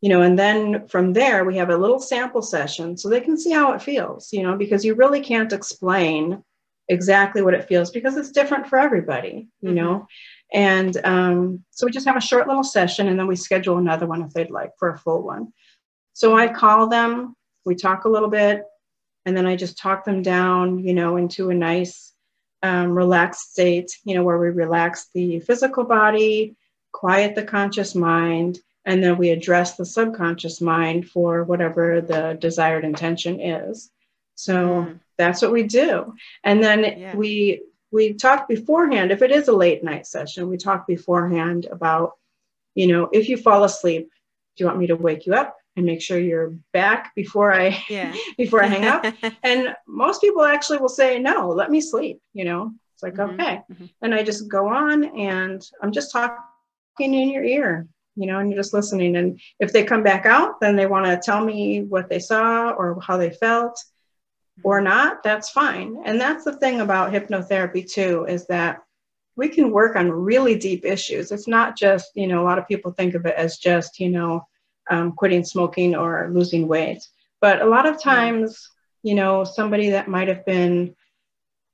[0.00, 3.36] you know, and then from there we have a little sample session so they can
[3.36, 6.42] see how it feels, you know, because you really can't explain
[6.88, 9.74] exactly what it feels because it's different for everybody, you Mhm.
[9.74, 10.06] know.
[10.52, 14.06] And um, so we just have a short little session and then we schedule another
[14.06, 15.52] one if they'd like for a full one.
[16.14, 18.64] So I call them, we talk a little bit,
[19.26, 22.12] and then I just talk them down, you know, into a nice
[22.62, 26.56] um, relaxed state, you know, where we relax the physical body,
[26.92, 32.84] quiet the conscious mind, and then we address the subconscious mind for whatever the desired
[32.84, 33.90] intention is.
[34.34, 35.00] So Mm.
[35.18, 36.14] that's what we do.
[36.44, 37.16] And then Yeah.
[37.16, 39.10] we we talk beforehand.
[39.10, 42.12] If it is a late night session, we talk beforehand about,
[42.76, 44.08] you know, if you fall asleep,
[44.56, 47.84] do you want me to wake you up and make sure you're back before I
[47.88, 48.14] yeah.
[48.38, 49.04] before I hang up?
[49.42, 52.20] and most people actually will say, no, let me sleep.
[52.32, 53.62] You know, it's like, Mhm, okay.
[53.72, 53.90] mhm.
[54.02, 56.36] And I just go on and I'm just talking
[57.00, 57.86] in your ear,
[58.16, 59.16] you know, and you're just listening.
[59.16, 62.70] And if they come back out, then they want to tell me what they saw
[62.70, 63.82] or how they felt
[64.62, 66.02] or not, that's fine.
[66.04, 68.82] And that's the thing about hypnotherapy too, is that
[69.36, 71.32] we can work on really deep issues.
[71.32, 74.10] It's not just, you know, a lot of people think of it as just, you
[74.10, 74.46] know,
[74.90, 77.06] um, quitting smoking or losing weight.
[77.40, 78.68] But a lot of times,
[79.02, 80.94] you know, somebody that might have been,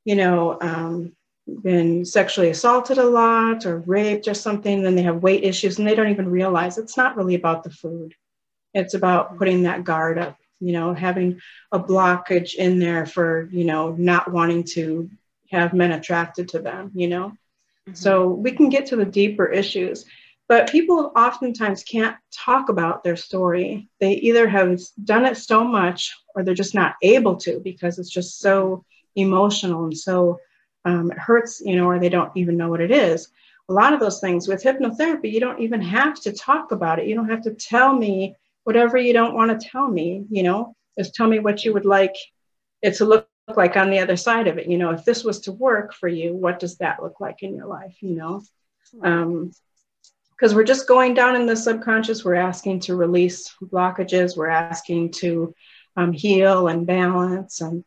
[0.04, 1.15] you know, um,
[1.46, 5.86] been sexually assaulted a lot or raped or something, then they have weight issues and
[5.86, 8.14] they don't even realize it's not really about the food.
[8.74, 11.40] It's about putting that guard up, you know, having
[11.72, 15.08] a blockage in there for, you know, not wanting to
[15.50, 17.32] have men attracted to them, you know.
[17.88, 17.96] Mhm.
[17.96, 20.04] So we can get to the deeper issues.
[20.48, 23.88] But people oftentimes can't talk about their story.
[24.00, 28.10] They either have done it so much or they're just not able to because it's
[28.10, 28.84] just so
[29.16, 30.38] emotional and so
[30.86, 33.28] um, it hurts, you know, or they don't even know what it is.
[33.68, 37.08] A lot of those things with hypnotherapy, you don't even have to talk about it.
[37.08, 40.76] You don't have to tell me whatever you don't want to tell me, you know,
[40.96, 42.14] just tell me what you would like
[42.82, 44.68] it to look like on the other side of it.
[44.68, 47.56] You know, if this was to work for you, what does that look like in
[47.56, 47.96] your life?
[48.00, 48.42] You know,
[49.02, 49.50] um,
[50.30, 52.24] because we're just going down in the subconscious.
[52.24, 54.36] We're asking to release blockages.
[54.36, 55.52] We're asking to
[55.96, 57.84] um, heal and balance and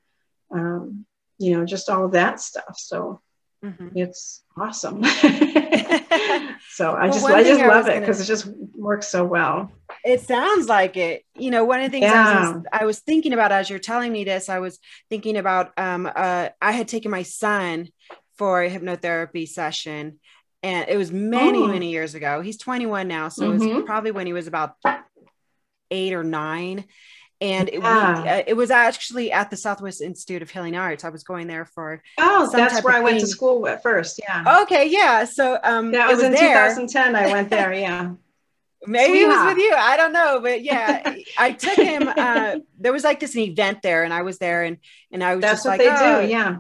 [0.52, 1.06] um,
[1.40, 2.78] you know just all that stuff.
[2.78, 3.22] So
[3.64, 3.90] mm-hmm.
[3.96, 5.04] it's awesome.
[6.70, 8.24] so I well, just I just love I it because gonna...
[8.24, 9.72] it just works so well.
[10.04, 11.26] It sounds like it.
[11.36, 12.24] You know, one of the things yeah.
[12.24, 15.72] I, was, I, was, thinking about as you're telling me this, I was thinking about
[15.78, 17.90] um, uh, I had taken my son
[18.38, 20.20] for a hypnotherapy session
[20.62, 21.68] and it was many, oh.
[21.68, 22.42] many years ago.
[22.42, 23.52] He's 21 now, so mm-hmm.
[23.52, 23.86] it was mm-hmm.
[23.86, 24.76] probably when he was about
[25.92, 26.86] eight or nine
[27.42, 28.22] and it, yeah.
[28.22, 31.06] we, uh, it, was actually at the Southwest Institute of Healing Arts.
[31.06, 34.20] I was going there for oh, that's where I went to school at first.
[34.22, 34.62] Yeah.
[34.64, 34.90] Okay.
[34.90, 35.24] Yeah.
[35.24, 36.68] So um, that was, was in there.
[36.70, 37.16] 2010.
[37.16, 37.74] I went there.
[37.74, 38.14] Yeah.
[38.86, 39.74] Maybe it was with you.
[39.76, 42.08] I don't know, but yeah, I took him.
[42.08, 44.78] Uh, there was like this event there, and I was there, and
[45.12, 46.22] and I was that's just what like, they oh.
[46.22, 46.28] do.
[46.28, 46.58] Yeah.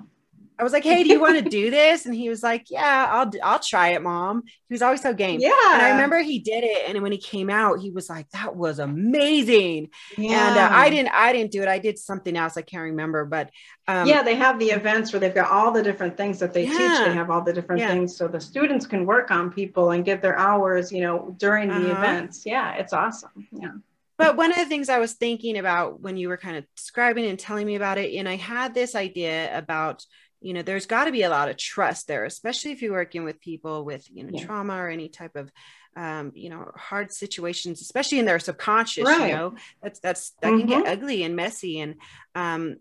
[0.59, 3.07] I was like, "Hey, do you want to do this?" And he was like, "Yeah,
[3.09, 5.39] I'll I'll try it, mom." He was always so game.
[5.39, 5.51] Yeah.
[5.71, 8.55] And I remember he did it, and when he came out, he was like, "That
[8.55, 10.49] was amazing." Yeah.
[10.49, 11.67] And uh, I didn't I didn't do it.
[11.67, 12.57] I did something else.
[12.57, 13.49] I can't remember, but
[13.87, 16.65] um, yeah, they have the events where they've got all the different things that they
[16.65, 16.71] yeah.
[16.71, 17.07] teach.
[17.07, 17.91] They have all the different yeah.
[17.91, 21.71] things, so the students can work on people and get their hours, you know, during
[21.71, 21.79] uh-huh.
[21.79, 22.45] the events.
[22.45, 23.47] Yeah, it's awesome.
[23.51, 23.71] Yeah.
[24.19, 27.25] But one of the things I was thinking about when you were kind of describing
[27.25, 30.05] and telling me about it, and I had this idea about
[30.41, 33.23] you know there's got to be a lot of trust there especially if you're working
[33.23, 34.45] with people with you know yeah.
[34.45, 35.51] trauma or any type of
[35.95, 39.29] um, you know hard situations especially in their subconscious right.
[39.29, 40.59] you know that's that's that mm-hmm.
[40.59, 40.93] can get mm-hmm.
[40.93, 41.95] ugly and messy and
[42.35, 42.77] um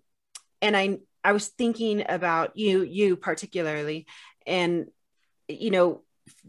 [0.62, 4.06] and i i was thinking about you you particularly
[4.46, 4.86] and
[5.48, 6.02] you know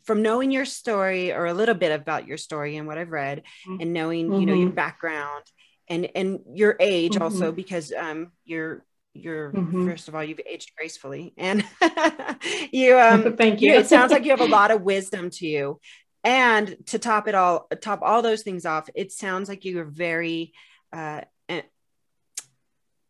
[0.03, 3.43] from knowing your story or a little bit about your story and what i've read
[3.67, 3.81] mm-hmm.
[3.81, 4.75] and knowing you know your mm-hmm.
[4.75, 5.45] background
[5.87, 7.55] and and your age also mm-hmm.
[7.55, 9.87] because um you're you're mm-hmm.
[9.87, 11.65] first of all you've aged gracefully and
[12.71, 13.73] you um thank you.
[13.73, 15.79] you it sounds like you have a lot of wisdom to you
[16.23, 20.53] and to top it all top all those things off it sounds like you're very
[20.93, 21.21] uh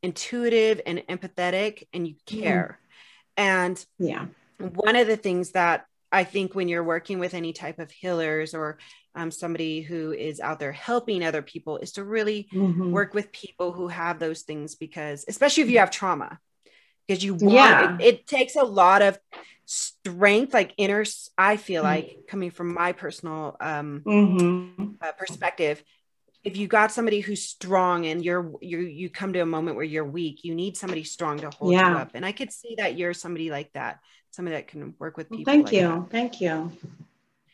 [0.01, 2.41] intuitive and empathetic and you mm-hmm.
[2.41, 3.43] care mm.
[3.43, 4.25] and yeah
[4.57, 8.53] one of the things that I think when you're working with any type of healers
[8.53, 8.79] or
[9.15, 12.91] um, somebody who is out there helping other people is to really mm-hmm.
[12.91, 16.39] work with people who have those things because, especially if you have trauma,
[17.07, 17.95] because you want yeah.
[17.95, 19.19] it, it, takes a lot of
[19.65, 21.03] strength, like inner,
[21.37, 21.87] I feel mm-hmm.
[21.87, 24.93] like coming from my personal um, mm-hmm.
[25.01, 25.83] uh, perspective.
[26.43, 29.83] If you got somebody who's strong and you're you you come to a moment where
[29.83, 31.91] you're weak, you need somebody strong to hold yeah.
[31.91, 32.11] you up.
[32.13, 33.99] And I could see that you're somebody like that
[34.31, 35.43] somebody that can work with people.
[35.45, 36.07] Well, thank like you.
[36.11, 36.71] Thank you.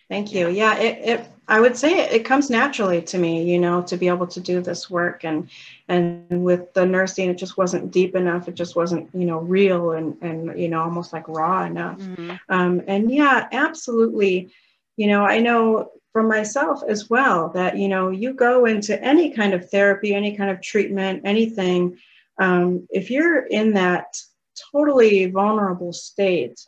[0.07, 0.49] Thank you.
[0.49, 3.97] Yeah, it, it I would say it, it, comes naturally to me, you know, to
[3.97, 5.49] be able to do this work and
[5.87, 8.47] and with the nursing it just wasn't deep enough.
[8.47, 11.99] It just wasn't, you know, real and and you know, almost like raw enough.
[11.99, 12.31] Mm-hmm.
[12.49, 14.51] Um, and yeah, absolutely.
[14.95, 19.31] You know, I know from myself as well that, you know, you go into any
[19.31, 21.97] kind of therapy, any kind of treatment, anything,
[22.37, 24.17] um, if you're in that
[24.71, 26.59] totally vulnerable state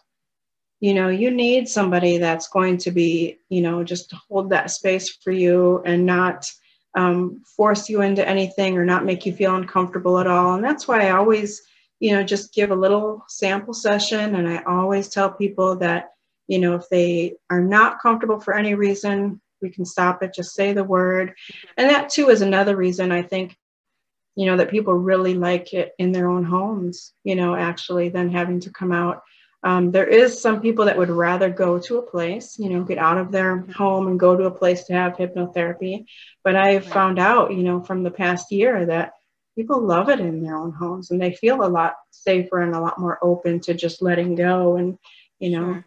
[0.80, 5.10] you know you need somebody that's going to be you know just hold that space
[5.23, 6.52] for you and not
[6.95, 10.56] um, force you into anything or not make you feel uncomfortable at all.
[10.56, 11.62] And that's why i always
[12.00, 14.36] you know just give a little sample session.
[14.36, 16.12] And i always tell people that
[16.47, 20.36] you know if they are not comfortable for any reason we can stop it.
[20.36, 21.34] Just say the word.
[21.78, 23.58] And that too is another reason i think
[24.38, 28.30] you know that people really like it in their own homes you know actually than
[28.30, 29.23] having to come out.
[29.63, 33.00] Um, there is some people that would rather go to a place you know get
[33.00, 36.06] out of their home and go to a place to have hypnotherapy.
[36.43, 36.93] But i've right.
[36.93, 39.13] found out you know from the past year that
[39.56, 42.80] people love it in their own homes and they feel a lot safer and a
[42.80, 45.00] lot more open to just letting go and
[45.39, 45.73] you know.
[45.73, 45.86] Sure.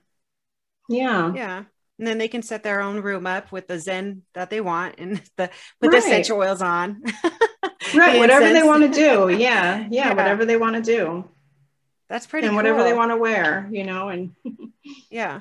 [0.89, 1.33] yeah.
[1.35, 1.65] Yeah.
[1.99, 4.95] And then they can set their own room up with the zen that they want
[4.99, 5.93] and the put right.
[5.93, 7.03] the essential oils on
[7.94, 9.29] right whatever they want to do.
[9.29, 10.14] Yeah, yeah, yeah.
[10.14, 11.24] whatever they want to do.
[12.09, 12.57] That's pretty and cool.
[12.57, 14.35] whatever they want to wear you know and
[15.10, 15.40] yeah.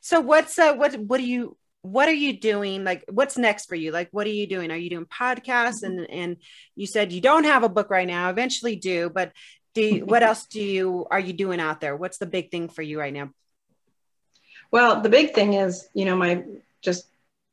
[0.00, 2.84] So what's uh what what do you what are you doing?
[2.84, 3.92] Like what's next for you?
[3.92, 4.70] Like what are you doing?
[4.70, 5.82] Are you doing podcasts?
[5.82, 6.36] And and
[6.76, 8.30] you said you don't have a book right now.
[8.30, 9.32] Eventually do but
[9.74, 11.96] do you, what else do you are you doing out there?
[11.96, 13.30] What's the big thing for you right now?
[14.70, 16.44] Well the big thing is you know my
[16.80, 17.06] just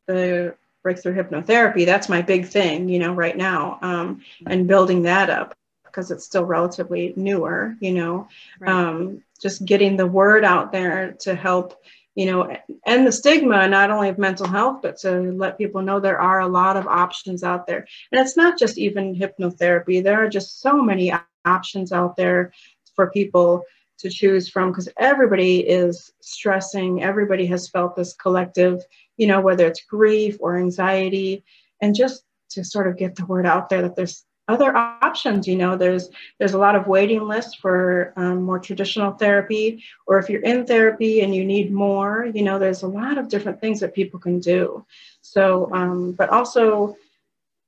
[0.08, 5.30] the breakthrough hypnotherapy that's my big thing you know right now um, and building that
[5.30, 5.56] up
[5.86, 8.28] because it's still relatively newer you know
[8.60, 8.72] right.
[8.72, 11.82] um, just getting the word out there to help
[12.16, 12.56] you know
[12.86, 16.42] end the stigma not only of mental health but to let people know there are
[16.42, 20.62] a lot of options out there and it's not just even hypnotherapy there are just
[20.62, 21.14] so many
[21.46, 22.52] options out there
[22.96, 23.64] for people
[24.02, 27.04] to choose from because everybody is stressing.
[27.04, 28.84] Everybody has felt this collective,
[29.22, 31.44] you know, whether it's grief or anxiety,
[31.80, 35.56] and just to sort of get the word out there that there's other options you
[35.56, 40.30] know there's there's a lot of waiting lists for um, more traditional therapy or if
[40.30, 43.80] you're in therapy and you need more you know there's a lot of different things
[43.80, 44.84] that people can do.
[45.22, 46.98] So um, but also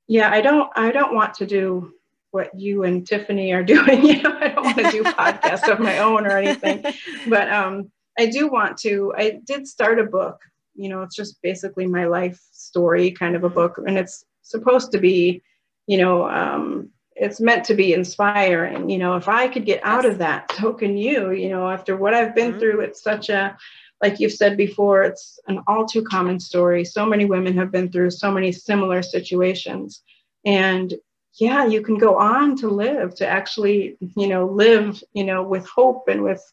[0.08, 1.94] yeah i don't i don't want to do
[2.32, 5.80] what you and tiffany are doing you know i don't want to do podcasts of
[5.80, 6.84] my own or anything
[7.28, 10.42] but um, i do want to i did start a book
[10.76, 13.80] you know it's just basically my life story kind of a book.
[13.86, 15.42] And it's supposed to be
[15.88, 18.90] you know um, it's meant to be inspiring.
[18.90, 21.96] You know if i could get out of that so can you you know after
[21.98, 22.60] what i've been mm-hmm.
[22.60, 23.58] through it's such a
[24.04, 26.84] like you've said before it's an all too common story.
[26.84, 30.04] So many women have been through so many similar situations.
[30.46, 30.94] And
[31.40, 35.66] yeah you can go on to live to actually you know live you know with
[35.68, 36.44] hope and with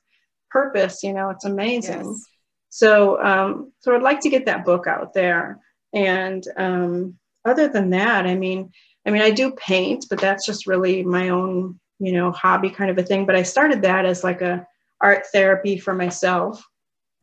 [0.49, 1.03] purpose.
[1.03, 2.07] You know it's amazing.
[2.07, 2.30] Yes.
[2.71, 5.59] So um so i'd like to get that book out there
[5.93, 7.14] and um
[7.45, 8.71] other than that i mean
[9.07, 12.91] I mean, I do paint, but that's just really my own, you know, hobby kind
[12.91, 13.27] of a thing.
[13.27, 14.66] But I started that as like a
[15.01, 16.62] art therapy for myself.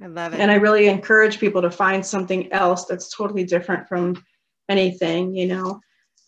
[0.01, 0.39] I love it.
[0.39, 4.23] And I really encourage people to find something else that's totally different from
[4.69, 5.79] anything, you know.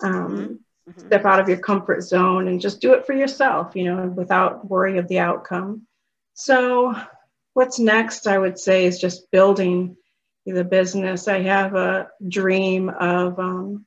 [0.02, 0.60] Um,
[0.90, 1.08] mm-hmm.
[1.08, 4.68] Step out of your comfort zone and just do it for yourself, you know, without
[4.70, 5.86] worry of the outcome.
[6.34, 6.96] So,
[7.54, 9.95] what's next, I would say, is just building
[10.45, 11.28] the business.
[11.28, 13.86] I have a dream of um,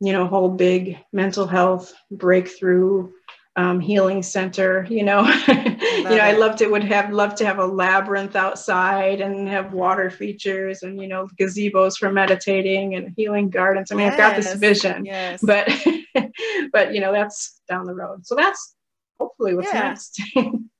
[0.00, 3.10] you know, whole big mental health breakthrough
[3.56, 4.86] um, healing center.
[4.88, 6.70] You know, you know, I loved it.
[6.70, 11.28] Would have loved to have a labyrinth outside and have water features and you know
[11.40, 13.90] gazebos for meditating and healing gardens.
[13.90, 14.12] I mean, yes.
[14.12, 15.40] I've got this vision, yes.
[15.42, 15.68] but
[16.72, 18.26] but you know, that's down the road.
[18.26, 18.74] So that's
[19.18, 19.80] hopefully what's yeah.
[19.80, 20.20] next.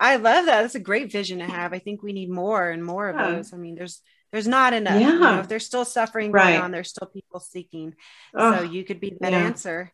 [0.00, 0.62] I love that.
[0.62, 1.72] That's a great vision to have.
[1.72, 3.30] I think we need more and more of yeah.
[3.32, 3.52] those.
[3.52, 5.00] I mean, there's there's not enough.
[5.00, 5.12] Yeah.
[5.12, 6.52] You know, if there's still suffering right.
[6.52, 7.94] going on, there's still people seeking.
[8.34, 9.38] Oh, so you could be that yeah.
[9.38, 9.92] answer.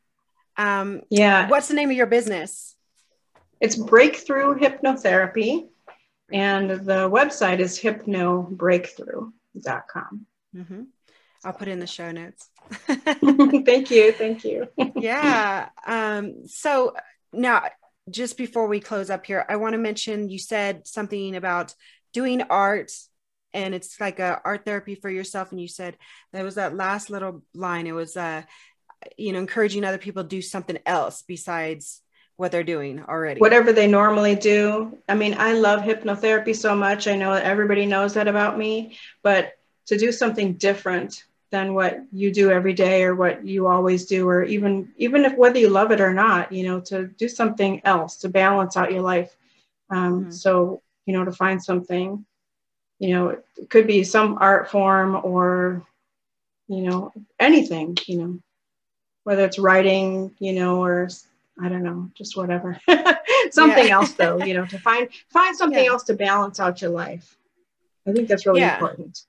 [0.57, 1.49] Um, yeah.
[1.49, 2.75] What's the name of your business?
[3.61, 5.69] It's Breakthrough Hypnotherapy.
[6.33, 10.27] And the website is hypnobreakthrough.com.
[10.57, 10.83] Mm-hmm.
[11.45, 12.49] I'll put in the show notes.
[12.87, 14.13] thank you.
[14.13, 14.67] Thank you.
[14.97, 15.69] yeah.
[15.87, 16.95] Um, so
[17.33, 17.65] now,
[18.11, 21.75] just before we close up here, I want to mention you said something about
[22.13, 22.93] doing art
[23.53, 25.97] and it's like a art therapy for yourself and you said
[26.33, 27.87] that was that last little line.
[27.87, 28.43] It was uh
[29.17, 32.01] you know encouraging other people to do something else besides
[32.37, 33.41] what they're doing already.
[33.41, 34.99] Whatever they normally do.
[35.09, 39.53] I mean i love hypnotherapy so much i know everybody knows that about me but
[39.87, 41.25] to do something different
[41.55, 45.37] than what you do every day or what you always do or even even if
[45.37, 48.91] whether you love it or not you know to do something else to balance out
[48.91, 49.37] your life
[49.91, 50.31] um, mm-hmm.
[50.33, 52.27] so you know to find something
[52.99, 55.87] you know it could be some art form or
[56.67, 58.39] you know anything you know
[59.23, 61.09] whether it's writing you know or
[61.63, 62.81] i don't know just whatever
[63.53, 65.91] something else though you know to find find something yeah.
[65.93, 67.37] else to balance out your life
[68.09, 68.75] i think that's really yeah.
[68.75, 69.25] important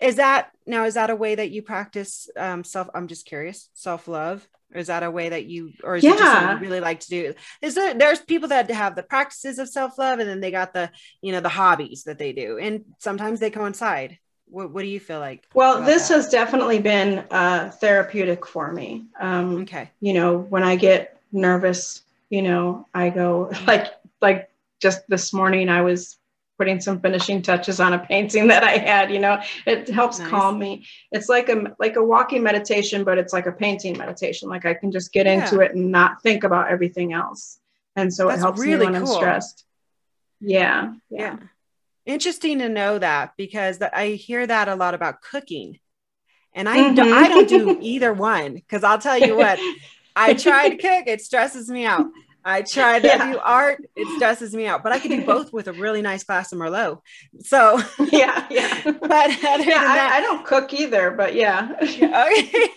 [0.00, 3.68] is that now is that a way that you practice um, self i'm just curious
[3.74, 4.46] self-love?
[4.72, 6.12] Or is that a way that you or is yeah.
[6.12, 7.34] it just something you really like to do?
[7.60, 10.90] Is there there's people that have the practices of self-love and then they got the
[11.20, 14.18] you know the hobbies that they do and sometimes they coincide.
[14.46, 16.14] What, what do you feel like well this that?
[16.14, 19.06] has definitely been uh, therapeutic for me.
[19.20, 19.90] Um, okay.
[20.00, 25.68] you know when i get nervous you know i go like like just this morning
[25.68, 26.16] i was
[26.60, 30.28] putting some finishing touches on a painting that I had, you know, it helps nice.
[30.28, 30.86] calm me.
[31.10, 34.50] It's like a like a walking meditation, but it's like a painting meditation.
[34.50, 35.42] Like I can just get yeah.
[35.42, 37.58] into it and not think about everything else.
[37.96, 39.14] And so That's it helps really me when cool.
[39.14, 39.64] I'm stressed.
[40.38, 41.18] Yeah, yeah.
[41.18, 41.36] Yeah.
[42.04, 45.78] Interesting to know that because I hear that a lot about cooking.
[46.52, 46.94] And I, mm-hmm.
[46.94, 49.58] do, I don't do either one because I'll tell you what,
[50.16, 52.06] I try to cook, it stresses me out.
[52.44, 53.32] I try to yeah.
[53.32, 53.84] do art.
[53.96, 56.58] It stresses me out, but I can do both with a really nice glass of
[56.58, 57.00] Merlot.
[57.40, 57.80] So
[58.12, 58.80] yeah, yeah.
[58.84, 61.70] but yeah, that, I, I, don't cook either, but yeah.
[61.82, 62.68] okay.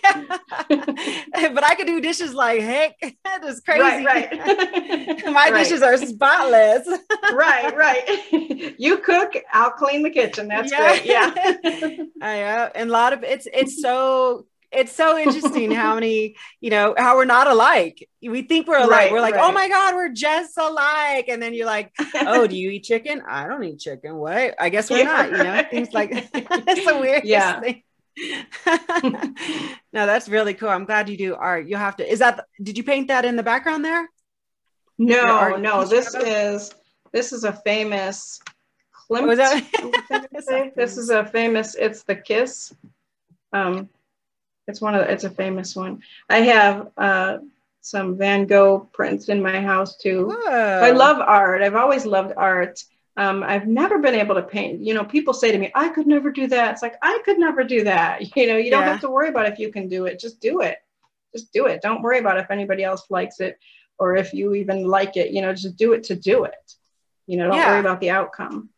[1.54, 2.98] but I can do dishes like heck.
[3.24, 4.04] That is crazy.
[4.04, 5.24] Right, right.
[5.26, 5.54] My right.
[5.54, 6.86] dishes are spotless.
[7.32, 8.74] right, right.
[8.78, 10.48] You cook, I'll clean the kitchen.
[10.48, 10.78] That's yeah.
[10.78, 11.04] great.
[11.04, 12.04] Yeah.
[12.20, 16.70] I uh, and a lot of it's it's so it's so interesting how many, you
[16.70, 18.08] know, how we're not alike.
[18.22, 18.90] We think we're alike.
[18.90, 19.50] Right, we're like, oh right.
[19.50, 21.26] oh my God, we're just alike.
[21.28, 23.22] And then you're like, oh, do you eat chicken?
[23.28, 24.16] I don't eat chicken.
[24.16, 24.54] What?
[24.58, 25.70] I guess we're yeah, not, you know, right.
[25.70, 27.60] things like it's the weirdest yeah.
[27.60, 27.82] thing.
[29.92, 30.68] no, that's really cool.
[30.68, 31.66] I'm glad you do art.
[31.66, 34.08] You'll have to, is that, did you paint that in the background there?
[34.98, 36.72] No, no, this is
[37.12, 38.40] this is a famous
[39.10, 39.26] Klimt.
[39.26, 41.74] Was that- this is a famous.
[41.74, 42.74] It's the Kiss.
[43.52, 43.88] Um,
[44.66, 45.06] it's one of.
[45.06, 46.02] The, it's a famous one.
[46.28, 47.38] I have uh,
[47.80, 50.30] some Van Gogh prints in my house too.
[50.48, 51.62] I love art.
[51.62, 52.82] I've always loved art.
[53.16, 54.80] Um, I've never been able to paint.
[54.80, 57.38] You know, people say to me, "I could never do that." It's like I could
[57.38, 58.22] never do that.
[58.36, 60.18] You know, you don't have to worry about if you can do it.
[60.18, 60.78] Just do it.
[61.34, 61.82] Just do it.
[61.82, 63.58] Don't worry about if anybody else likes it
[63.98, 65.30] or if you even like it.
[65.30, 66.74] You know, just do it to do it.
[67.26, 67.70] You know, don't Yeah.
[67.70, 68.70] worry about the outcome.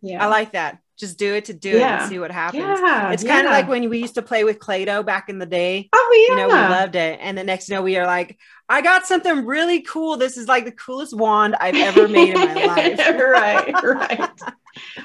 [0.00, 0.24] Yeah.
[0.24, 0.78] I like that.
[0.98, 2.62] Just do it to do it and see what happens.
[2.62, 3.12] yeah.
[3.12, 3.58] It's kind of yeah.
[3.58, 5.88] like when we used to play with Play-Doh back in the day.
[5.92, 6.34] oh yeah.
[6.34, 7.18] You know, we loved it.
[7.22, 8.36] And the next you know, we are like,
[8.68, 10.16] I got something really cool.
[10.16, 12.98] This is like the coolest wand I've ever made in my life.
[12.98, 14.30] right, right.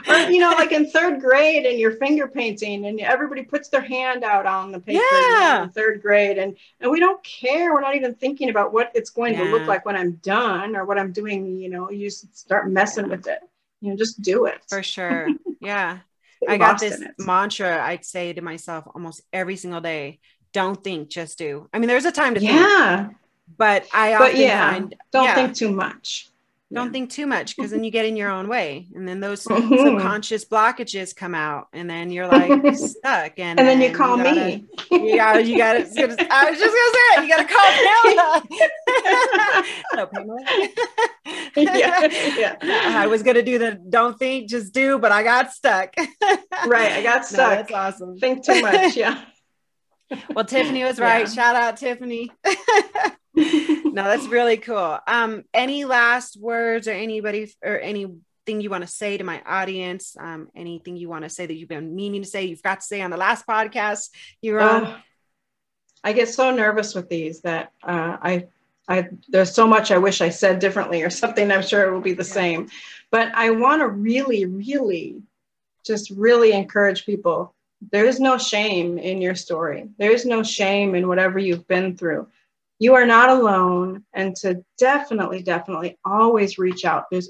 [0.07, 3.81] Or you know, like in third grade, and you're finger painting, and everybody puts their
[3.81, 5.01] hand out on the paper.
[5.29, 5.63] Yeah.
[5.63, 7.73] in third grade, and and we don't care.
[7.73, 10.85] We're not even thinking about what it's going to look like when I'm done or
[10.85, 11.57] what I'm doing.
[11.59, 13.39] You know, you start messing with it.
[13.79, 14.61] You know, just do it.
[14.67, 15.27] For sure.
[15.63, 15.99] Yeah.
[16.47, 17.11] I got this it.
[17.17, 20.19] mantra I'd say to myself almost every single day.
[20.51, 21.69] Don't think, just do.
[21.73, 23.09] I mean, there's a time to think, Yeah,
[23.57, 26.29] but I but often yeah, find don't yeah, think too much.
[26.73, 29.43] Don't think too much because then you get in your own way and then those
[29.45, 29.69] Mhm.
[29.85, 34.23] subconscious blockages come out and then you're like stuck and, And then you call you
[34.23, 34.65] gotta- me.
[35.13, 38.43] yeah you got to i was just gonna say it you gotta call Pamela
[39.95, 40.39] no Pamela
[41.55, 42.07] Yeah,
[42.37, 42.55] yeah.
[43.03, 45.93] I was gonna do the don't think just do but I got stuck
[46.65, 47.49] Right, I got No, stuck.
[47.67, 48.95] that's awesome Think too much.
[48.97, 49.21] Yeah.
[50.33, 51.33] well Tiffany was right Yeah.
[51.33, 52.31] shout out Tiffany
[53.35, 58.87] no that's really cool um any last words or anybody or anything you want to
[58.87, 62.27] say to my audience um anything you want to say that you've been meaning to
[62.27, 64.09] say you've got to say on the last podcast
[64.41, 64.97] you were on Oh,
[66.03, 68.47] I get so nervous with these that uh, I,
[68.89, 71.49] I, there's so much I wish I said differently or something.
[71.49, 72.33] I'm sure it will be the Yeah.
[72.41, 72.69] same,
[73.09, 75.21] but I want to really, really,
[75.85, 77.53] just really encourage people.
[77.93, 79.87] There is no shame in your story.
[79.97, 82.27] There is no shame in whatever you've been through.
[82.79, 87.05] You are not alone, and to definitely, definitely always reach out.
[87.11, 87.29] There's,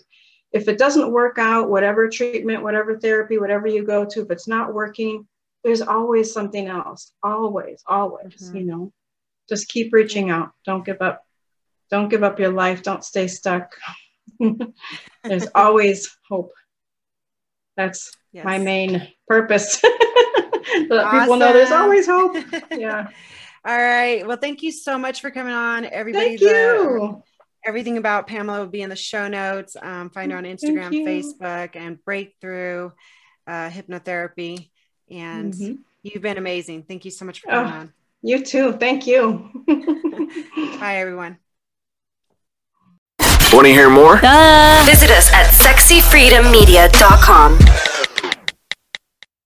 [0.52, 4.48] if it doesn't work out, whatever treatment, whatever therapy, whatever you go to, if it's
[4.48, 5.28] not working,
[5.64, 7.12] there's always something else.
[7.24, 8.60] Always always Mhm.
[8.60, 8.94] you know.
[9.50, 10.52] Just keep reaching out.
[10.66, 11.26] Don't give up.
[11.91, 12.82] Don't give up your life.
[12.82, 13.76] Don't stay stuck.
[15.24, 16.52] There's always hope.
[17.78, 18.46] That's Yes.
[18.46, 19.80] my main purpose.
[19.80, 19.88] To
[20.89, 22.36] let people know there's always hope.
[22.72, 23.10] Yeah
[23.66, 24.28] All right.
[24.28, 25.86] Well, thank you so much for coming on.
[25.86, 27.24] Everybody, thank the- you
[27.66, 29.78] everything about Pamela will be in the show notes.
[29.82, 30.89] Um, find her on Instagram.
[31.05, 32.91] Facebook, and Breakthrough
[33.47, 34.70] uh, Hypnotherapy.
[35.09, 35.78] And Mhm.
[36.01, 36.84] you've been amazing.
[36.84, 37.76] Thank you so much for coming Oh.
[37.78, 37.93] on.
[38.22, 39.49] you too thank you
[40.80, 41.38] Bye, everyone.
[43.53, 44.18] Want to hear more?
[44.86, 47.59] Visit us at sexyfreedommedia.com.